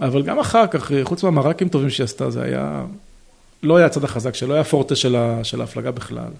[0.00, 2.84] אבל גם אחר כך, חוץ מהמרקים טובים שהיא עשתה, זה היה,
[3.62, 4.96] לא היה הצד החזק שלו, היה פורטה
[5.42, 6.30] של ההפלגה בכלל.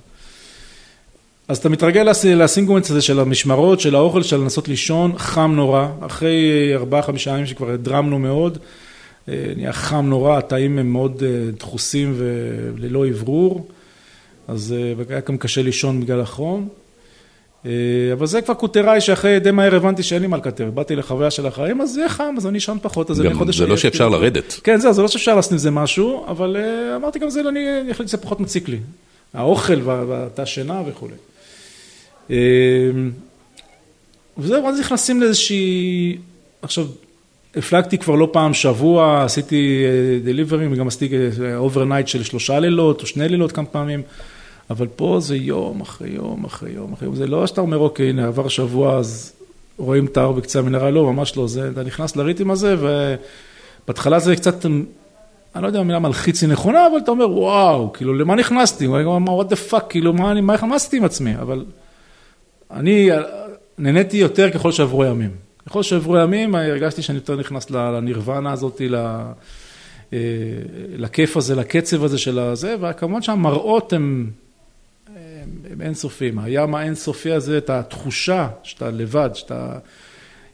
[1.49, 6.71] אז אתה מתרגל לסינגומנט הזה של המשמרות, של האוכל, של לנסות לישון, חם נורא, אחרי
[6.75, 8.59] ארבעה חמישה ימים שכבר הדרמנו מאוד,
[9.29, 11.23] נהיה חם נורא, התאים הם מאוד
[11.59, 13.69] דחוסים וללא אוורור,
[14.49, 14.75] אז
[15.09, 16.69] היה גם קשה לישון בגלל החום,
[18.13, 21.47] אבל זה כבר כותריי שאחרי די מהר הבנתי שאין לי מה לקטר, באתי לחוויה של
[21.47, 23.59] החיים, אז זה חם, אז אני אשן פחות, אז אני חודש...
[23.59, 24.61] זה לא שאפשר לרדת.
[24.65, 26.57] כן, זה לא שאפשר לעשות עם זה משהו, אבל
[26.97, 28.79] אמרתי גם זה, אני החליט שזה פחות מציק לי,
[29.35, 31.15] האוכל והתא שינה וכולי.
[34.39, 36.17] וזהו, אז נכנסים לאיזושהי,
[36.63, 36.87] עכשיו,
[37.57, 39.85] הפלגתי כבר לא פעם שבוע, עשיתי
[40.25, 41.17] deliveries וגם עשיתי
[41.57, 44.03] overnight של שלושה לילות או שני לילות כמה פעמים,
[44.71, 48.09] אבל פה זה יום אחרי יום אחרי יום אחרי יום, זה לא שאתה אומר אוקיי,
[48.09, 49.33] הנה עבר שבוע אז
[49.79, 52.77] רואים את האור בקצה המנהרה, לא, ממש לא, זה, אתה נכנס ל rhythm הזה
[53.85, 57.93] ובהתחלה זה קצת, אני לא יודע אם המילה מלחיץ היא נכונה, אבל אתה אומר וואו,
[57.93, 61.65] כאילו למה נכנסתי, what the fuck, כאילו מה, מה עשיתי עם עצמי, אבל
[62.71, 63.11] אני
[63.79, 65.31] נהניתי יותר ככל שעברו ימים.
[65.67, 68.81] ככל שעברו ימים הרגשתי שאני יותר נכנס לנירוונה הזאת,
[70.99, 74.31] לכיף הזה, לקצב הזה של הזה, וכמובן שהמראות הם
[75.71, 76.39] הם אינסופיים.
[76.39, 79.79] הים האינסופי הזה, את התחושה שאתה לבד, שאתה...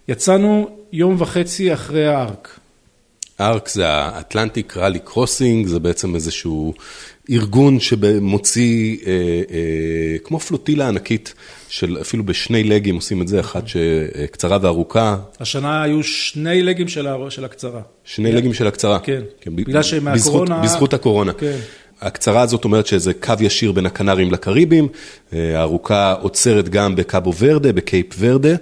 [0.08, 2.58] יצאנו יום וחצי אחרי הארק.
[3.38, 6.74] הארק זה האטלנטיק ראלי קרוסינג, זה בעצם איזשהו
[7.30, 9.12] ארגון שמוציא, אה,
[9.50, 11.34] אה, כמו פלוטילה ענקית,
[11.68, 15.16] של אפילו בשני לגים עושים את זה, אחת שקצרה וארוכה.
[15.40, 17.06] השנה היו שני לגים של
[17.44, 17.80] הקצרה.
[18.04, 18.98] שני לגים של הקצרה.
[18.98, 20.60] כן, בגלל שמהקורונה...
[20.62, 21.32] בזכות הקורונה.
[21.32, 21.58] כן.
[22.00, 24.88] הקצרה הזאת אומרת שזה קו ישיר בין הקנרים לקריבים,
[25.32, 28.54] הארוכה עוצרת גם בקאבו ורדה, בקייפ ורדה.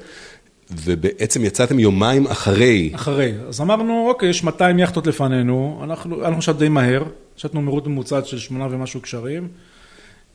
[0.84, 2.90] ובעצם יצאתם יומיים אחרי.
[2.94, 3.32] אחרי.
[3.48, 7.02] אז אמרנו, אוקיי, יש 200 יכטות לפנינו, אנחנו, עכשיו די מהר,
[7.36, 9.48] שתנו מהירות ממוצעת של שמונה ומשהו קשרים.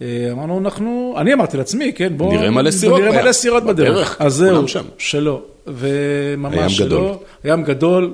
[0.02, 2.32] אמרנו, אנחנו, אני אמרתי לעצמי, כן, בואו...
[2.34, 3.89] נראה מלא סירות נראה מלא סירות בדרך.
[3.89, 4.65] בדרך, אז זהו,
[4.98, 5.41] שלא.
[5.67, 7.19] וממש שלא.
[7.43, 8.13] הים גדול.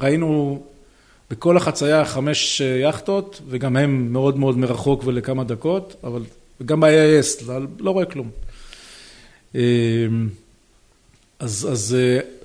[0.00, 0.62] ראינו
[1.30, 6.22] בכל החצייה חמש יכטות, וגם הם מאוד מאוד מרחוק ולכמה דקות, אבל
[6.64, 8.30] גם ב-AIS, לא רואה כלום.
[11.38, 11.96] אז אז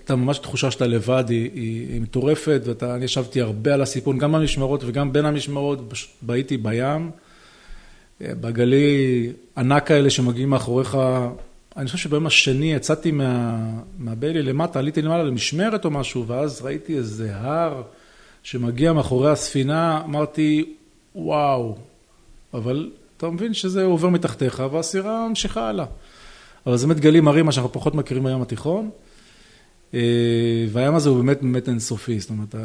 [0.03, 5.13] אתה ממש תחושה שאתה לבד היא מטורפת, ואני ישבתי הרבה על הסיפון, גם במשמרות וגם
[5.13, 7.12] בין המשמרות, פשוט בהיתי בים,
[8.21, 10.97] בגלי ענק כאלה שמגיעים מאחוריך,
[11.77, 13.60] אני חושב שביום השני יצאתי מה,
[13.97, 17.82] מהביילי למטה, עליתי למעלה למשמרת או משהו, ואז ראיתי איזה הר
[18.43, 20.65] שמגיע מאחורי הספינה, אמרתי,
[21.15, 21.75] וואו,
[22.53, 25.86] אבל אתה מבין שזה עובר מתחתיך והסירה ממשיכה הלאה.
[26.67, 28.89] אבל זה באמת גלים הרים, מה שאנחנו פחות מכירים בים התיכון.
[29.93, 29.99] אה,
[30.71, 32.56] והים הזה הוא באמת באמת אינסופי, זאת אומרת,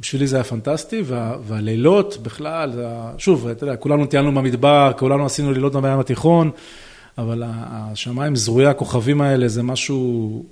[0.00, 2.72] בשבילי זה היה פנטסטי, וה, והלילות בכלל,
[3.18, 6.50] שוב, אתה יודע, כולנו טיילנו במדבר, כולנו עשינו לילות בים התיכון,
[7.18, 10.44] אבל השמיים זרועי הכוכבים האלה זה משהו,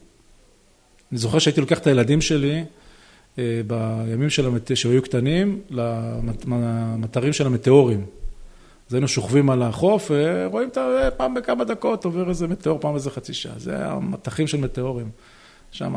[1.12, 2.65] אני זוכר שהייתי לוקח את הילדים שלי
[3.39, 4.31] אה, בימים.
[4.75, 8.07] שהיו קטנים, למטרים של המטאורים.
[8.88, 11.09] אז היינו שוכבים על החוף, ורואים את ה...
[11.16, 13.53] פעם בכמה דקות עובר איזה מטאור, פעם איזה חצי שעה.
[13.57, 15.11] זה המטחים של מטאורים.
[15.72, 15.94] שם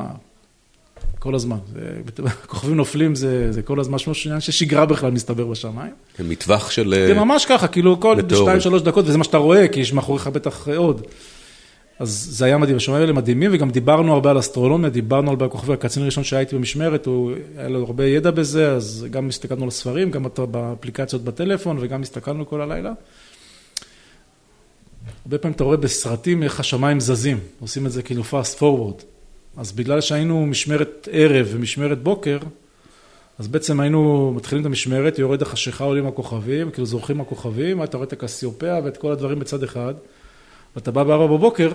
[1.20, 1.58] כל הזמן.
[2.48, 5.94] כוכבים נופלים זה, זה כל הזמן, משהו עניין של שגרה בכלל מסתבר בשמיים.
[6.20, 6.94] מטווח של...
[7.08, 10.28] זה ממש ככה, כאילו כל שתיים, שלוש דקות, וזה מה שאתה רואה, כי יש מאחוריך
[10.28, 11.02] בטח עוד.
[12.00, 15.52] אז זה היה מדהים, השמיים האלה מדהימים, וגם דיברנו הרבה על אסטרונומיה, דיברנו הרבה על
[15.52, 19.68] כוכבי, הקצין הראשון שהייתי במשמרת, הוא, היה לו הרבה ידע בזה, אז גם הסתכלנו על
[19.68, 22.92] הספרים, גם באפליקציות בטלפון, וגם הסתכלנו כל הלילה.
[25.26, 29.04] הרבה פעמים אתה רואה בסרטים איך השמיים זזים, עושים את זה כאילו fast forward.
[29.58, 32.38] אז בגלל שהיינו משמרת ערב ומשמרת בוקר,
[33.40, 38.08] אז בעצם היינו מתחילים את המשמרת, יורד החשיכה, עולים הכוכבים, כאילו זורחים הכוכבים, אתה רואה
[38.08, 39.94] את הקסיופיה ואת כל הדברים בצד אחד,
[40.76, 41.72] ואתה בא בארבע בבוקר,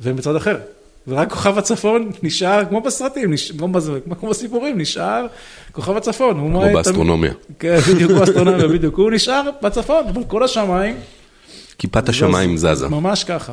[0.00, 0.56] והם בצד אחר.
[1.08, 3.30] ורק כוכב הצפון נשאר, כמו בסרטים.
[4.20, 5.26] כמו בסיפורים, נשאר
[5.72, 6.34] כוכב הצפון.
[6.34, 7.32] כמו באסטרונומיה.
[7.58, 8.94] כן, בדיוק, כמו באסטרונומיה, בדיוק.
[8.94, 10.96] הוא נשאר בצפון, אבל כל השמיים...
[11.78, 12.88] כיפת השמיים זזה.
[12.88, 13.52] ממש ככה.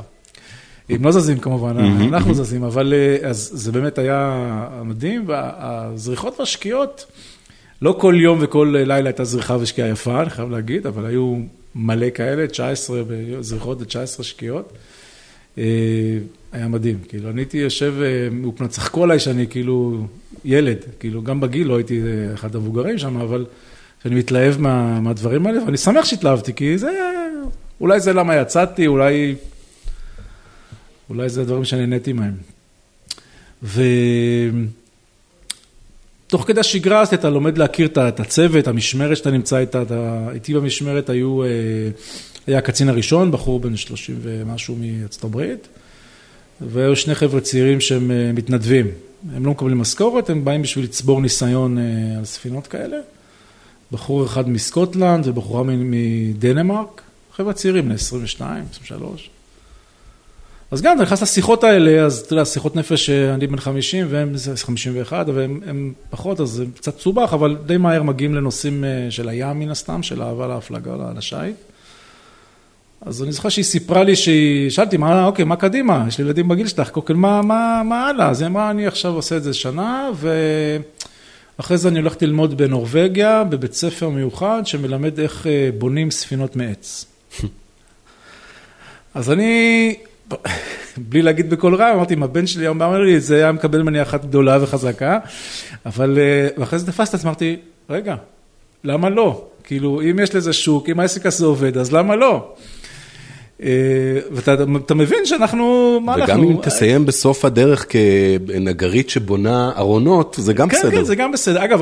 [0.90, 1.78] הם לא זזים כמובן,
[2.14, 4.42] אנחנו זזים, אבל אה, אז זה באמת היה
[4.84, 7.06] מדהים, והזריחות והשקיעות,
[7.86, 11.38] לא כל יום וכל לילה הייתה זריחה ושקיעה יפה, אני חייב להגיד, אבל היו
[11.76, 13.02] מלא כאלה, 19
[13.40, 14.74] זריחות ו-19 שקיעות.
[15.58, 15.64] אה,
[16.52, 17.94] היה מדהים, כאילו, אני הייתי יושב,
[18.62, 20.06] אה, צחקו עליי שאני כאילו
[20.46, 22.02] ילד, כאילו, גם בגיל לא הייתי
[22.34, 23.46] אחד המבוגרים שם, אבל
[24.04, 26.92] שאני מתלהב מה, מהדברים האלה, ואני שמח שהתלהבתי, כי זה,
[27.82, 29.36] אולי זה למה יצאתי, אולי...
[31.10, 32.34] אולי זה הדברים שנהניתי מהם.
[36.28, 39.84] ותוך כדי השגרה אז אתה לומד להכיר את הצוות, המשמרת שאתה נמצא איתה,
[40.34, 41.48] איתי במשמרת היו, אה,
[42.48, 45.68] היה הקצין הראשון, בחור בן 30 ומשהו מארצות הברית,
[46.62, 48.88] והיו שני חבר'ה צעירים שהם אה, מתנדבים.
[49.36, 51.84] הם לא מקבלים משכורת, הם באים בשביל לצבור ניסיון אה,
[52.18, 52.98] על ספינות כאלה.
[53.92, 57.02] בחור אחד מסקוטלנד ובחורה מדנמרק,
[57.36, 59.30] חבר'ה צעירים, בני 22, 23.
[60.76, 64.34] אז גם אתה נכנס לשיחות האלה, אז אתה יודע, שיחות נפש, אני בן 50 והם
[64.56, 69.60] 51, והם פחות, אז זה קצת סובך, אבל די מהר מגיעים לנושאים אה, של הים
[69.60, 71.56] מן הסתם, של אהבה להפלגה, לשיט.
[73.02, 76.06] אז אני זוכר שהיא סיפרה לי שהיא, שאלתי, מה, אוקיי, מה קדימה?
[76.08, 78.30] יש לי ילדים בגיל שלך, קוקל, מה, מה, מה הלאה?
[78.30, 80.10] אז היא אמרה, אני עכשיו עושה את זה שנה,
[81.58, 87.06] ואחרי זה אני הולכת ללמוד בנורבגיה, בבית ספר מיוחד, שמלמד איך אה, בונים ספינות מעץ.
[89.16, 89.96] אז אני
[90.98, 94.26] בלי להגיד בקול רע, אמרתי, אם הבן שלי אמר לי, זה היה מקבל ממני אחת
[94.26, 95.20] גדולה וחזקה,
[95.86, 97.58] אבל, אה, ואחרי זה תפסת, אז אמרתי,
[97.90, 98.16] רגע,
[98.84, 99.46] למה לא?
[99.64, 102.54] כאילו, אם יש לזה שוק, אם העסק הזה עובד, אז למה לא?
[103.64, 103.70] אה,
[104.32, 106.34] ואתה מבין שאנחנו, מה אנחנו...
[106.34, 110.92] וגם אם תסיים בסוף הדרך כנגרית שבונה ארונות, זה גם כן, בסדר.
[110.92, 111.64] כן, כן, זה גם בסדר.
[111.64, 111.82] אגב,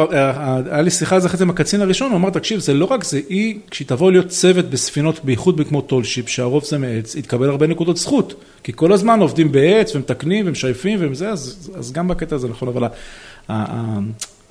[0.72, 2.86] היה לי שיחה על זה אחרי זה עם הקצין הראשון, הוא אמר, תקשיב, זה לא
[2.86, 7.16] רק זה, היא, כשהיא תבוא להיות צוות בספינות, בייחוד כמו tall ship, שהרוב זה מעץ,
[7.16, 8.34] היא תקבל הרבה נקודות זכות.
[8.64, 12.88] כי כל הזמן עובדים בעץ, ומתקנים, ומשייפים, וזה, אז, אז גם בקטע הזה נכון, אבל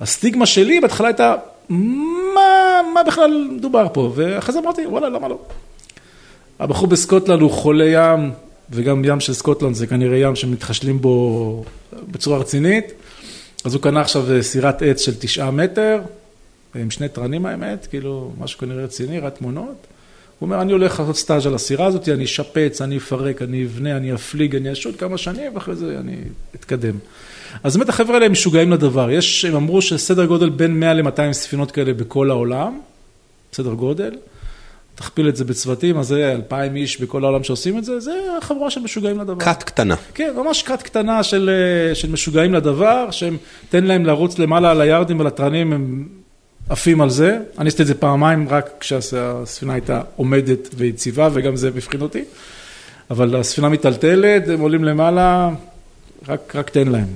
[0.01, 1.35] הסטיגמה שלי בהתחלה הייתה,
[1.69, 2.41] מה,
[2.93, 4.11] מה בכלל מדובר פה?
[4.15, 5.37] ואחרי זה אמרתי, וואלה, למה לא?
[6.59, 8.31] הבחור בסקוטלנד הוא חולה ים,
[8.69, 11.65] וגם ים של סקוטלנד זה כנראה ים שמתחשלים בו
[12.11, 12.93] בצורה רצינית.
[13.65, 16.01] אז הוא קנה עכשיו סירת עץ של תשעה מטר,
[16.75, 19.87] עם שני תרנים האמת, כאילו משהו כנראה רציני, רק תמונות.
[20.39, 23.97] הוא אומר, אני הולך לעשות סטאז' על הסירה הזאת, אני אשפץ, אני אפרק, אני אבנה,
[23.97, 26.15] אני אפליג, אני אשוט כמה שנים, ואחרי זה אני
[26.55, 26.95] אתקדם.
[27.63, 29.11] אז באמת החבר'ה האלה הם משוגעים לדבר.
[29.11, 32.79] יש, הם אמרו שסדר גודל בין 100 ל-200 ספינות כאלה בכל העולם,
[33.53, 34.15] סדר גודל.
[34.95, 38.69] תכפיל את זה בצוותים, אז זה אלפיים איש בכל העולם שעושים את זה, זה חבורה
[38.69, 39.45] של משוגעים לדבר.
[39.45, 39.95] כת קטנה.
[40.13, 41.49] כן, ממש כת קטנה של,
[41.89, 43.37] אה, של משוגעים לדבר, שהם,
[43.69, 46.07] תן להם לרוץ למעלה על היארדים ולתרנים, הם
[46.69, 47.39] עפים על זה.
[47.57, 52.23] אני עשיתי את זה פעמיים, רק כשהספינה הייתה עומדת ויציבה, וגם זה הבחין אותי.
[53.09, 55.49] אבל הספינה מיטלטלת, הם עולים למעלה,
[56.27, 57.07] רק, רק תן להם.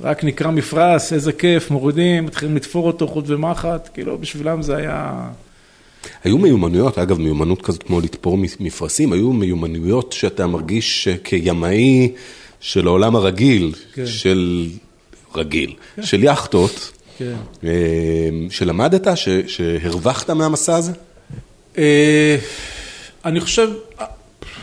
[0.00, 5.28] רק נקרא מפרש, איזה כיף, מורידים, מתחילים לתפור אותו חוט ומחט, כאילו בשבילם זה היה...
[6.24, 12.12] היו מיומנויות, אגב, מיומנות כזאת כמו לתפור מפרשים, היו מיומנויות שאתה מרגיש כימאי
[12.60, 14.06] של העולם הרגיל, כן.
[14.06, 14.68] של
[15.34, 16.02] רגיל, כן.
[16.02, 17.34] של יאכטות, כן.
[17.64, 17.70] אה,
[18.50, 20.92] שלמדת, ש, שהרווחת מהמסע הזה?
[21.78, 22.36] אה,
[23.24, 23.70] אני חושב,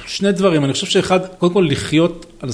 [0.08, 2.50] שני דברים, אני חושב שאחד, קודם כל לחיות, על,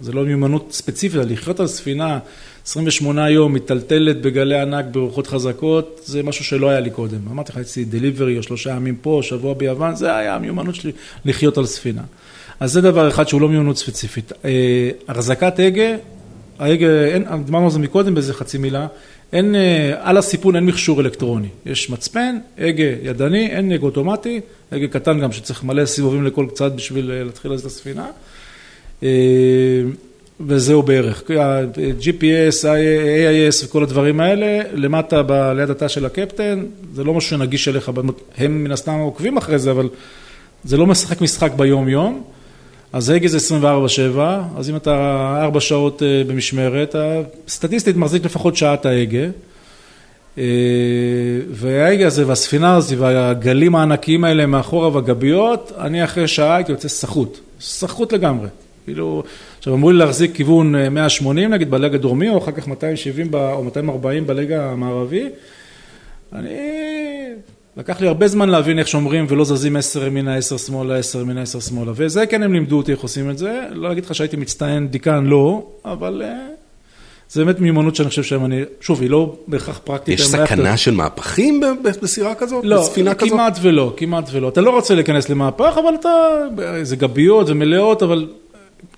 [0.00, 2.18] זה לא מיומנות ספציפית, לחיות על ספינה
[2.66, 7.18] 28 יום, מיטלטלת בגלי ענק ברוחות חזקות, זה משהו שלא היה לי קודם.
[7.30, 10.92] אמרתי לך, אצלי דליברי או שלושה ימים פה, שבוע ביוון, זה היה המיומנות שלי
[11.24, 12.02] לחיות על ספינה.
[12.60, 14.32] אז זה דבר אחד שהוא לא מיומנות ספציפית.
[14.44, 15.94] אה, החזקת הגה,
[16.58, 16.86] ההגה,
[17.44, 18.86] דיברנו על זה מקודם באיזה חצי מילה,
[19.32, 21.48] אין, אה, על הסיפון אין מכשור אלקטרוני.
[21.66, 24.40] יש מצפן, הגה ידני, אין הגה אוטומטי,
[24.72, 28.06] הגה קטן גם שצריך מלא סיבובים לכל קצת בשביל אה, להתחיל את הספינה.
[30.46, 31.30] וזהו בערך.
[31.30, 36.64] ה-GPS, AIS וכל הדברים האלה, למטה ב, ליד התא של הקפטן,
[36.94, 37.90] זה לא משהו שנגיש אליך,
[38.36, 39.88] הם מן הסתם עוקבים אחרי זה, אבל
[40.64, 42.22] זה לא משחק משחק ביום-יום.
[42.92, 43.56] אז הגה זה
[44.16, 44.18] 24-7,
[44.56, 46.94] אז אם אתה 4 שעות אה, במשמרת,
[47.48, 49.26] סטטיסטית מחזיק לפחות שעת ההגה.
[50.38, 50.44] אה,
[51.50, 57.38] וההגה הזה והספינה הזו והגלים הענקיים האלה מאחורה והגביות, אני אחרי שעה הייתי יוצא סחוט,
[57.60, 58.48] סחוט לגמרי.
[58.84, 59.22] כאילו,
[59.58, 64.26] עכשיו אמרו לי להחזיק כיוון 180 נגיד בלג הדרומי, או אחר כך 270 או 240
[64.26, 65.28] בלג המערבי.
[66.32, 66.58] אני,
[67.76, 71.42] לקח לי הרבה זמן להבין איך שומרים ולא זזים 10 ימינה, 10 שמאלה, 10 ימינה,
[71.42, 74.36] 10 שמאלה, וזה כן הם לימדו אותי איך עושים את זה, לא להגיד לך שהייתי
[74.36, 76.46] מצטיין דיקן, לא, אבל אה,
[77.28, 80.18] זה באמת מיומנות שאני חושב שאני, שוב, היא לא בהכרח פרקטית.
[80.18, 82.64] יש סכנה של מהפכים בסירה כזאת?
[82.64, 84.48] לא, כמעט ולא, כמעט ולא.
[84.48, 86.10] אתה לא רוצה להיכנס למהפך, אבל אתה,
[86.82, 88.28] זה גביות ומלאות, אבל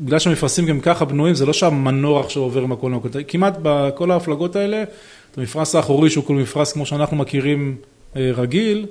[0.00, 2.92] בגלל שהמפרשים גם ככה בנויים, זה לא שהמנור עכשיו עובר עם הכל,
[3.28, 4.82] כמעט בכל ההפלגות האלה,
[5.30, 7.76] את המפרש האחורי שהוא כל מפרש כמו שאנחנו מכירים
[8.16, 8.86] רגיל,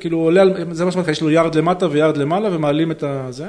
[0.00, 3.48] כאילו עולה זה מה שאומרת, יש לו יארד למטה ויארד למעלה ומעלים את הזה,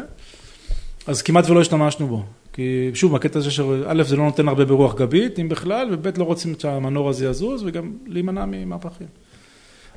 [1.07, 4.95] אז כמעט ולא השתמשנו בו, כי שוב, הקטע הזה שא' זה לא נותן הרבה ברוח
[4.95, 9.07] גבית, אם בכלל, וב' לא רוצים שהמנור הזה יזוז וגם להימנע ממהפכים.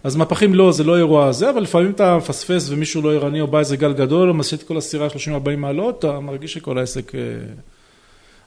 [0.04, 3.46] אז מהפכים לא, זה לא אירוע הזה, אבל לפעמים אתה מפספס ומישהו לא ערני או
[3.46, 7.14] בא איזה גל גדול, או מסיט כל הסירה 30-40 מעלות, אתה מרגיש שכל העסק...
[7.14, 7.20] אה,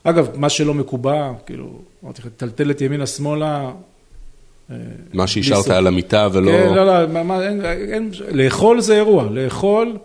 [0.04, 3.46] אגב, מה שלא מקובע, כאילו, אמרתי לך, טלטלת ימינה-שמאלה.
[3.46, 3.72] אה,
[5.12, 6.50] מה שהשארת על המיטה ולא...
[6.50, 9.96] כן, לא, לא, מה, אין, אין, לאכול זה אירוע, לאכול...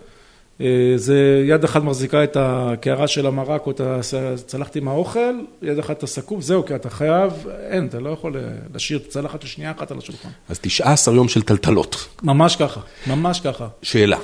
[0.61, 3.81] אה, זה יד אחת מחזיקה את הקערה של המרק או את
[4.13, 7.33] הצלחת עם האוכל, יד אחת את הסכו"ם, זהו, כי אתה חייב,
[7.69, 8.35] אין, אתה לא יכול
[8.73, 10.29] להשאיר צלחת לשנייה אחת על השולחן.
[10.49, 12.07] אז 19 יום של טלטלות.
[12.23, 13.67] ממש ככה, ממש ככה.
[13.81, 14.17] שאלה,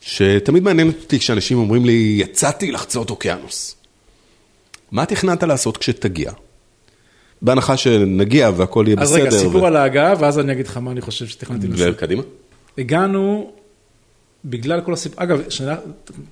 [0.00, 3.76] שתמיד מעניינת אותי כשאנשים אומרים לי, יצאתי לחצות אוקיינוס.
[4.92, 6.32] מה תכננת לעשות כשתגיע?
[7.44, 9.06] בהנחה שנגיע והכל יהיה בסדר.
[9.06, 9.66] אז רגע, סיפור ו...
[9.66, 11.88] על ההגעה, ואז אני אגיד לך מה אני חושב שתכננתי לעשות.
[11.90, 12.22] וקדימה.
[12.78, 13.50] הגענו
[14.44, 15.40] בגלל כל הסיפור, אגב,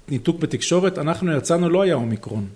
[0.09, 2.47] ניתוק בתקשורת, אנחנו יצאנו, לא היה אומיקרון.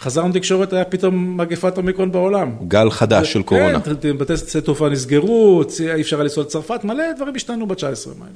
[0.00, 2.50] חזרנו לתקשורת, היה פתאום מגפת אומיקרון בעולם.
[2.68, 3.80] גל חדש של קורונה.
[3.80, 5.62] כן, בתי שדה תעופה נסגרו,
[5.94, 8.30] אי אפשר היה לנסוע לצרפת, מלא דברים השתנו ב-19 האלה.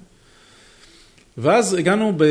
[1.40, 2.24] ואז הגענו, ב...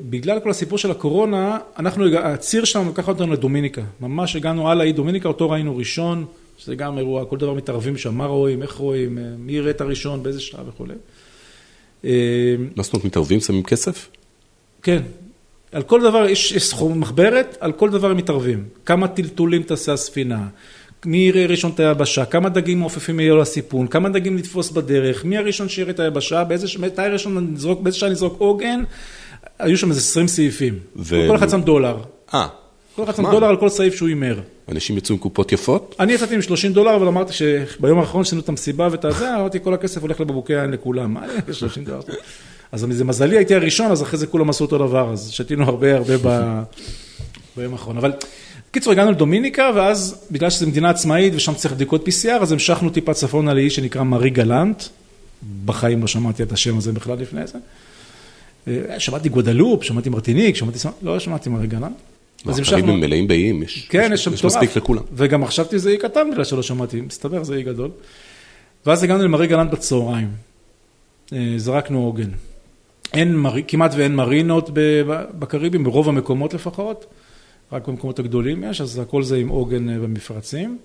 [0.00, 3.82] בגלל כל הסיפור של הקורונה, אנחנו, הציר שלנו לקח אותנו לדומיניקה.
[4.00, 6.24] ממש הגענו על האי דומיניקה, אותו ראינו ראשון,
[6.58, 10.22] שזה גם אירוע, כל דבר מתערבים שם, מה רואים, איך רואים, מי יראה את הראשון,
[10.22, 10.94] באיזה שעה וכולי.
[12.76, 14.08] מה זאת אומרת, מתערבים, שמים כסף?
[14.82, 15.02] כן,
[15.72, 18.64] על כל דבר יש סכום מחברת, על כל דבר הם מתערבים.
[18.86, 20.48] כמה טלטולים תעשה הספינה,
[21.04, 25.36] מי יראה ראשון את היבשה, כמה דגים מעופפים יהיו לסיפון, כמה דגים לתפוס בדרך, מי
[25.36, 28.82] הראשון שיראה את היבשה, באיזה שעה נזרוק עוגן,
[29.58, 30.78] היו שם איזה 20 סעיפים.
[30.96, 31.24] ו...
[31.28, 31.96] כל אחד שם דולר.
[32.34, 32.46] אה.
[32.96, 34.40] כל אחד שם דולר על כל סעיף שהוא הימר.
[34.68, 35.96] אנשים יצאו עם קופות יפות?
[36.00, 39.58] אני יצאתי עם 30 דולר, אבל אמרתי שביום האחרון שעשינו את המסיבה ואת הזה, אמרתי
[39.62, 41.14] כל הכסף הולך לבקבוקי היין לכולם.
[41.14, 42.00] מה אני 30 דולר?
[42.72, 45.96] אז זה מזלי, הייתי הראשון, אז אחרי זה כולם עשו אותו דבר, אז שתינו הרבה
[45.96, 46.62] הרבה ב...
[47.56, 47.98] ביום האחרון.
[47.98, 48.12] אבל
[48.70, 53.14] בקיצור, הגענו לדומיניקה, ואז בגלל שזו מדינה עצמאית ושם צריך בדיקות PCR, אז המשכנו טיפה
[53.14, 54.82] צפונה לאי שנקרא מארי גלנט.
[55.64, 57.58] בחיים לא שמעתי את השם הזה בכלל לפני זה.
[58.68, 60.78] אה, שמעתי גודלופ, שמעתי מרטיניק, שמעתי...
[61.02, 61.96] לא שמעתי מארי גלנט.
[62.46, 62.92] אז המשכנו.
[62.92, 65.02] הם מלאים באיים, יש כן, יש שם יש מספיק לכולם.
[65.12, 67.90] וגם חשבתי שזה אי קטן בגלל שלא שמעתי, מסתבר זה אי גדול.
[68.86, 70.28] ואז הגענו למרי גלנט בצהריים.
[71.32, 72.30] אה, זרקנו עוגן.
[73.12, 74.70] אין, כמעט ואין מרינות
[75.38, 77.06] בקריבים, ברוב המקומות לפחות.
[77.72, 80.78] רק במקומות הגדולים יש, אז הכל זה עם עוגן אה, במפרצים.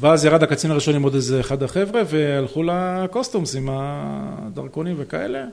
[0.00, 5.44] ואז ירד הקצין הראשון עם עוד איזה אחד החבר'ה, והלכו לקוסטומס עם הדרכונים וכאלה.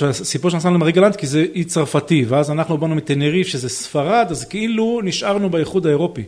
[0.00, 4.44] הסיפור שנסענו למרי גלנט כי זה אי צרפתי, ואז אנחנו באנו מטנריף שזה ספרד, אז
[4.44, 6.24] כאילו נשארנו באיחוד האירופי.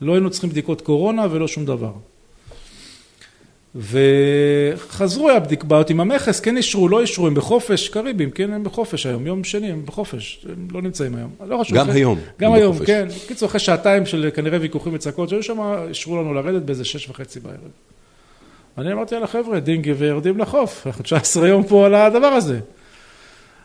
[0.00, 1.92] לא היינו צריכים בדיקות קורונה ולא שום דבר.
[3.76, 8.64] וחזרו, היה בדיק בעיות עם המכס, כן אישרו, לא אישרו, הם בחופש, קריבים, כן, הם
[8.64, 11.30] בחופש היום, יום שני הם בחופש, הם לא נמצאים היום.
[11.46, 11.76] לא חשוב.
[11.78, 12.86] גם אחרי- היום גם היום, בחופש.
[12.86, 13.08] כן.
[13.24, 15.58] בקיצור, אחרי שעתיים של כנראה ויכוחים וצעקות שהיו שם,
[15.88, 17.56] אישרו לנו לרדת באיזה שש וחצי בערב.
[18.78, 22.60] אני אמרתי יאללה חבר'ה, דינגי ויורדים לחוף, אנחנו 19 יום פה על הדבר הזה.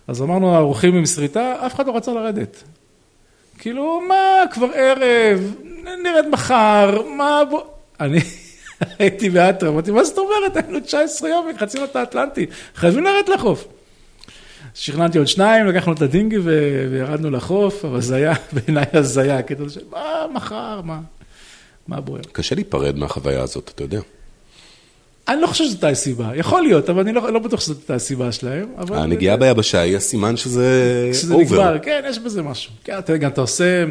[0.08, 2.64] אז אמרנו, האורחים עם שריטה, אף אחד לא רצה לרדת.
[3.60, 4.16] כאילו, מה,
[4.52, 5.54] כבר ערב,
[6.04, 7.62] נרד מחר, מה, בוא...
[8.00, 8.20] אני
[9.00, 13.68] הייתי באטרם, אמרתי, מה זאת אומרת, היינו 19 יום, חצינו את האטלנטי, חייבים לרדת לחוף.
[14.74, 19.74] שכנעתי עוד שניים, לקחנו את הדינגי וירדנו לחוף, אבל זה היה בעיניי הזיה, הקטע הזה
[19.74, 21.00] של מה, מחר, מה,
[21.88, 22.22] מה בוער.
[22.32, 24.02] קשה להיפרד מהחוויה הזאת, אתה יודע.
[25.28, 28.68] אני לא חושב שזאת הסיבה, יכול להיות, אבל אני לא, לא בטוח שזאת הסיבה שלהם.
[28.78, 28.98] אבל...
[28.98, 31.56] הנגיעה ביבשה היא הסימן שזה שזה אובר.
[31.56, 32.72] נגמר, כן, יש בזה משהו.
[32.84, 33.86] כן, אתה יודע, גם אתה עושה,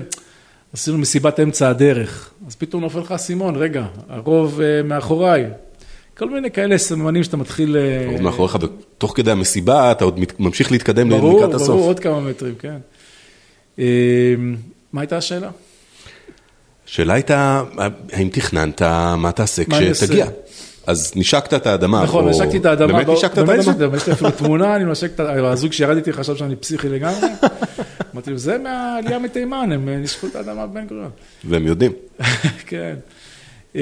[0.73, 5.45] עשינו מסיבת אמצע הדרך, אז פתאום נופל לך אסימון, רגע, הרוב אה, מאחוריי.
[6.19, 7.77] כל מיני כאלה סממנים שאתה מתחיל...
[7.77, 11.69] אה, עוד מאחוריך, ותוך כדי המסיבה אתה עוד מת- ממשיך להתקדם ברור, לקראת הסוף.
[11.69, 12.77] ברור, עוד כמה מטרים, כן.
[13.79, 13.85] אה,
[14.93, 15.51] מה הייתה השאלה?
[16.89, 17.63] השאלה הייתה,
[18.13, 18.83] האם תכננת
[19.17, 20.27] מה תעשה כשתגיע?
[20.89, 22.03] אז נשקת את האדמה.
[22.03, 22.87] נכון, נשקתי את האדמה.
[22.93, 23.87] באמת ב- נשקת את באמת האדמה?
[23.87, 25.51] נשקתי, יש לי אפילו תמונה, אני נושק את ה...
[25.51, 27.29] הזוג שירד איתי חשב שאני פסיכי לגמרי.
[28.15, 31.11] אמרתי לו, זה מהעלייה מתימן, הם אה, נשקו את האדמה בבן גוריון.
[31.45, 31.93] והם יודעים.
[32.67, 32.95] כן.
[33.75, 33.81] אמ,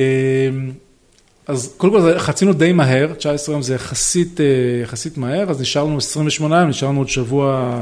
[1.46, 4.46] אז קודם כל חצינו די מהר, 19 יום זה יחסית, אה,
[4.82, 7.78] יחסית מהר, אז נשארנו 28 יום, נשארנו עוד שבוע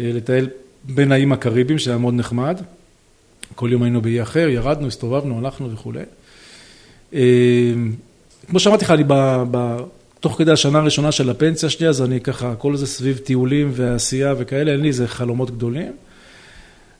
[0.00, 0.48] אה, לטייל
[0.84, 2.60] בין האיים הקריביים, שזה היה מאוד נחמד.
[3.54, 6.02] כל יום היינו באי אחר, ירדנו, הסתובבנו, הלכנו וכולי.
[8.48, 9.04] כמו שאמרתי לך, אני
[10.20, 14.34] תוך כדי השנה הראשונה של הפנסיה שלי, אז אני ככה, כל זה סביב טיולים ועשייה
[14.38, 15.92] וכאלה, אין לי איזה חלומות גדולים.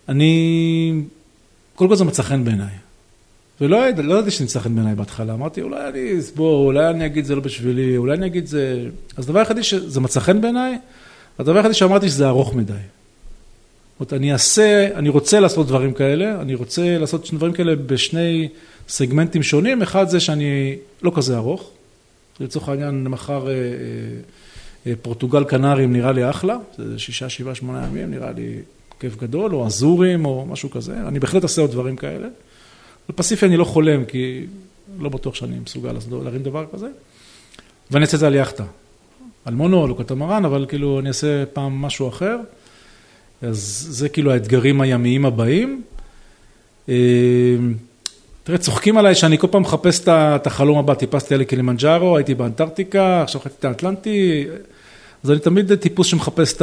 [0.09, 1.03] אני,
[1.75, 2.75] קודם כל זה מצא חן בעיניי.
[3.61, 7.25] ולא לא ידעתי שזה מצא חן בעיניי בהתחלה, אמרתי אולי אני אסבור, אולי אני אגיד
[7.25, 8.87] זה לא בשבילי, אולי אני אגיד זה...
[9.17, 10.79] אז הדבר היחידי שזה מצא חן בעיניי,
[11.39, 12.73] הדבר היחידי שאמרתי שזה ארוך מדי.
[12.73, 18.49] זאת אומרת, אני אעשה, אני רוצה לעשות דברים כאלה, אני רוצה לעשות דברים כאלה בשני
[18.89, 21.71] סגמנטים שונים, אחד זה שאני לא כזה ארוך,
[22.41, 23.59] לצורך העניין מחר אה, אה,
[24.87, 28.59] אה, פורטוגל קנרים נראה לי אחלה, זה שישה, שבעה, שמונה ימים, נראה לי
[29.01, 32.29] כיף גדול, או אזורים או משהו כזה, אני בהחלט אעשה עוד דברים כאלה.
[33.09, 34.47] בפסיפי אני לא חולם, כי
[34.99, 36.87] לא בטוח שאני מסוגל להרים דבר כזה,
[37.91, 38.65] ואני אעשה את זה על יאכטה,
[39.45, 42.37] על מונול או קטמרן, אבל כאילו אני אעשה פעם משהו אחר.
[43.43, 45.83] אז זה כאילו האתגרים הימיים הבאים.
[48.45, 52.35] אה, תראה, צוחקים עליי שאני כל פעם מחפש את החלום הבא, טיפסתי על קילימנג'ארו, הייתי
[52.35, 54.47] באנטארקטיקה, עכשיו חציתי את האטלנטי,
[55.25, 56.63] אז אני תמיד טיפוס שמחפש את.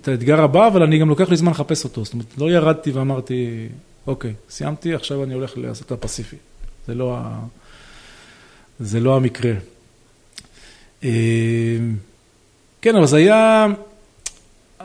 [0.00, 2.90] את האתגר הבא, אבל אני גם לוקח לי זמן לחפש אותו, זאת אומרת, לא ירדתי
[2.90, 3.68] ואמרתי,
[4.06, 6.36] אוקיי, סיימתי, עכשיו אני הולך לעשות את הפסיפי.
[6.86, 7.40] זה לא, ה...
[8.80, 9.52] זה לא המקרה.
[11.04, 11.10] אה,
[12.82, 13.66] כן, אבל זה היה...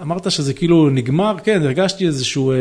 [0.01, 2.57] אמרת שזה כאילו נגמר, כן, הרגשתי איזשהו, אה,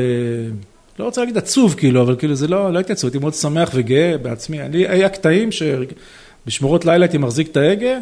[0.99, 3.70] לא רוצה להגיד עצוב כאילו, אבל כאילו זה לא, לא הייתי עצוב, הייתי מאוד שמח
[3.74, 4.62] וגאה בעצמי.
[4.62, 7.99] אני, היה קטעים שבאשמורות לילה הייתי מחזיק את ההגה,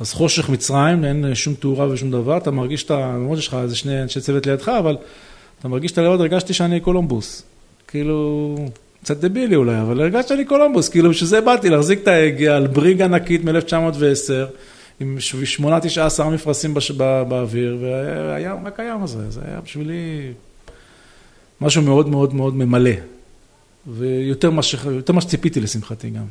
[0.00, 3.12] אז חושך מצרים, אין שום תאורה ושום דבר, אתה מרגיש את ה...
[3.14, 4.96] למרות שיש לך איזה שני אנשי צוות לידך, אבל
[5.60, 7.42] אתה מרגיש את הלבד, הרגשתי שאני קולומבוס.
[7.88, 8.56] כאילו,
[9.02, 12.66] קצת דבילי אולי, אבל הרגשתי שאני קולומבוס, כאילו בשביל זה באתי להחזיק את ההגה על
[12.66, 14.32] בריג ענקית מ-1910.
[15.00, 16.90] עם שמונה, תשעה, עשרה מפרשים בש...
[16.90, 17.22] בא...
[17.22, 20.32] באוויר, והיה רק הים הזה, זה היה בשבילי
[21.60, 22.90] משהו מאוד מאוד מאוד ממלא,
[23.86, 26.24] ויותר מה, שציפיתי לשמחתי גם.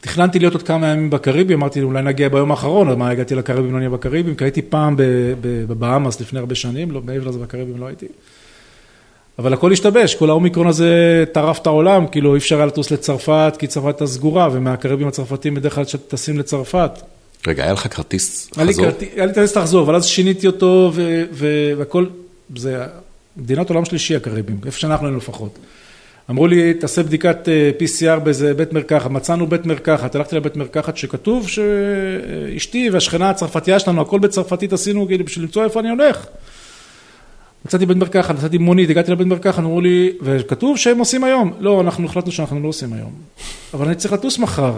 [0.00, 3.72] תכננתי להיות עוד כמה ימים בקריבים, אמרתי אולי נגיע ביום האחרון, אז מה הגעתי לקריבים,
[3.72, 4.94] לא נהיה בקריבים, כי הייתי פעם
[5.40, 8.06] בבאמאס לפני הרבה שנים, לא, מעבר לזה בקריבים לא הייתי.
[9.38, 13.54] אבל הכל השתבש, כל האומיקרון הזה טרף את העולם, כאילו אי אפשר היה לטוס לצרפת,
[13.58, 16.90] כי צרפת הייתה סגורה, ומהקריבים הצרפתים בדרך כלל טסים לצרפת.
[17.46, 18.84] רגע, היה לך כרטיס חזור?
[19.16, 20.92] היה לי כרטיס לחזור, אבל אז שיניתי אותו,
[21.76, 22.06] והכל,
[22.56, 22.84] זה
[23.36, 25.58] מדינת עולם שלישי הקריבים, איפה שאנחנו היינו לפחות.
[26.30, 30.96] אמרו לי, תעשה בדיקת אה, PCR באיזה בית מרקחת, מצאנו בית מרקחת, הלכתי לבית מרקחת
[30.96, 36.26] שכתוב שאשתי והשכנה הצרפתייה שלנו, הכל בצרפתית עשינו כאילו בשביל למצוא איפה אני הולך.
[37.64, 41.52] מצאתי בית מרקחת, נסעתי מונית, הגעתי לבית מרקחת, אמרו לי, וכתוב שהם עושים היום.
[41.60, 43.12] לא, אנחנו החלטנו שאנחנו לא עושים היום.
[43.74, 44.74] אבל אני צריך לטוס מחר.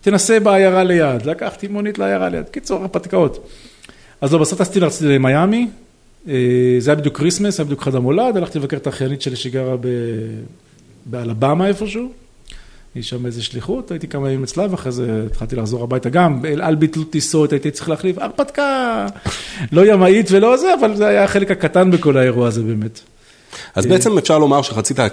[0.00, 1.26] תנסה בעיירה ליד.
[1.26, 2.48] לקחתי מונית לעיירה ליד.
[2.48, 3.48] קיצור, הרפתקאות.
[4.20, 5.68] אז לא, בסוף טסתי למיאמי.
[6.28, 9.76] אה, זה היה בדיוק Christmas, היה בדיוק חג המולד, הלכתי לבקר את האחיינית שלי שגרה
[9.80, 9.86] ב...
[11.06, 12.08] באלבמה איפשהו.
[12.94, 16.68] היא שם איזה שליחות, הייתי כמה ימים אצלה, ואחרי זה התחלתי לחזור הביתה גם, אל
[16.68, 19.06] על ביטלו טיסות, הייתי צריך להחליף הרפתקה,
[19.72, 23.00] לא ימאית ולא זה, אבל זה היה החלק הקטן בכל האירוע הזה באמת.
[23.74, 25.06] אז בעצם אפשר לומר שחצית אה,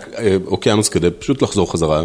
[0.45, 2.03] אוקיינוס כדי פשוט לחזור חזרה.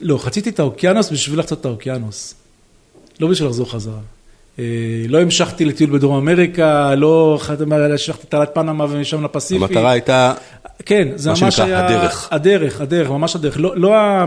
[0.00, 2.34] לא, חציתי את האוקיינוס בשביל לחצות את האוקיינוס.
[3.20, 4.00] לא בשביל לחזור חזרה.
[4.58, 4.64] אה,
[5.08, 7.38] לא המשכתי לטיול בדרום אמריקה, לא
[7.70, 9.64] המשכתי תעלת פנמה ומשם לפסיפי.
[9.64, 10.34] המטרה הייתה,
[10.86, 11.86] כן, זה מה ממש שנקרא, היה...
[11.86, 12.28] הדרך.
[12.30, 13.56] הדרך, הדרך, ממש הדרך.
[13.60, 14.26] לא, לא ה...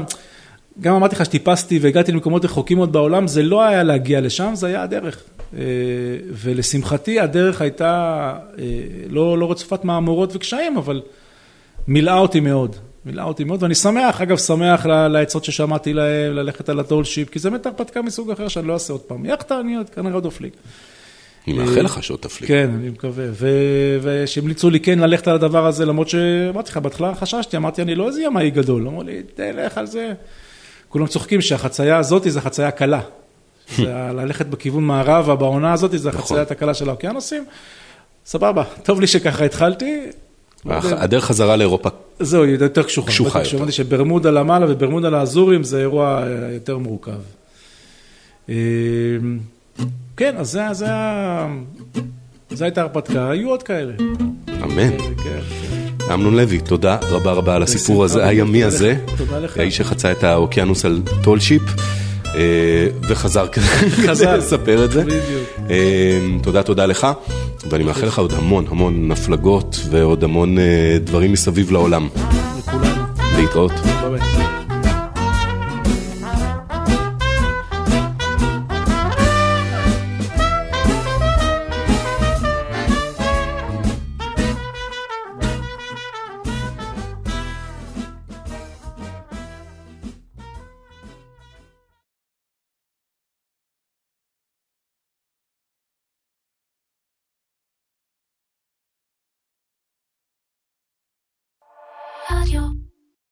[0.82, 4.67] גם אמרתי לך שטיפסתי והגעתי למקומות רחוקים מאוד בעולם, זה לא היה להגיע לשם, זה
[4.67, 5.24] היה הדרך.
[5.57, 5.61] אה,
[6.32, 8.65] ולשמחתי הדרך הייתה אה,
[9.09, 11.01] לא, לא רצופת מהמורות וקשיים, אבל
[11.88, 12.76] מילאה אותי מאוד.
[13.06, 17.49] מילאה אותי מאוד, ואני שמח, אגב, שמח לעצות ששמעתי להם, ללכת על הטולשיפ, כי זה
[17.49, 19.26] באמת הרפתקה מסוג אחר שאני לא אעשה עוד פעם.
[19.26, 20.51] יאכטה, אני עוד כנראה עוד אופליג.
[21.47, 22.47] אני מאחל לך שעוד תפליג.
[22.47, 23.26] כן, אני מקווה.
[24.01, 28.08] ושהמליצו לי כן ללכת על הדבר הזה, למרות שאמרתי לך, בהתחלה חששתי, אמרתי, אני לא
[28.08, 28.88] איזה ימאי גדול.
[28.88, 30.14] אמרו לי, תלך על זה.
[30.89, 33.01] כולם צוחקים שהחצייה הזאת זה חצייה קלה.
[34.18, 36.22] ללכת בכיוון מערבה בעונה הזאת, זה נכון.
[36.22, 37.45] החציית הקלה של האוקיינוסים.
[38.26, 40.01] סבבה, טוב לי שככה התחלתי.
[40.70, 41.89] הדרך חזרה לאירופה,
[42.20, 43.07] זהו, היא יותר קשוחה.
[43.07, 43.57] קשוחה יותר.
[43.57, 47.11] הבנתי שברמודה למעלה וברמודה לאזורים זה אירוע אה, יותר מורכב.
[48.49, 48.55] אה,
[50.18, 51.47] כן, אז זה, זה, ה-
[52.51, 53.93] זה הייתה הרפתקה, היו עוד כאלה.
[54.64, 54.97] אמן.
[54.97, 56.14] כן, כן.
[56.14, 58.95] אמנון לוי, תודה רבה רבה על הסיפור הזה, הימי הזה.
[59.18, 59.57] תודה לך.
[59.57, 61.74] האיש שחצה את האוקיינוס על tall ship, אה,
[63.10, 63.66] וחזר כדי
[64.08, 64.38] חזר.
[64.38, 65.04] לספר את זה.
[65.70, 67.08] אה, תודה, תודה לך,
[67.70, 70.64] ואני מאחל לך עוד המון המון הפלגות ועוד המון אה,
[71.04, 72.08] דברים מסביב לעולם.
[73.38, 73.72] להתראות.
[73.72, 74.62] ביי ביי.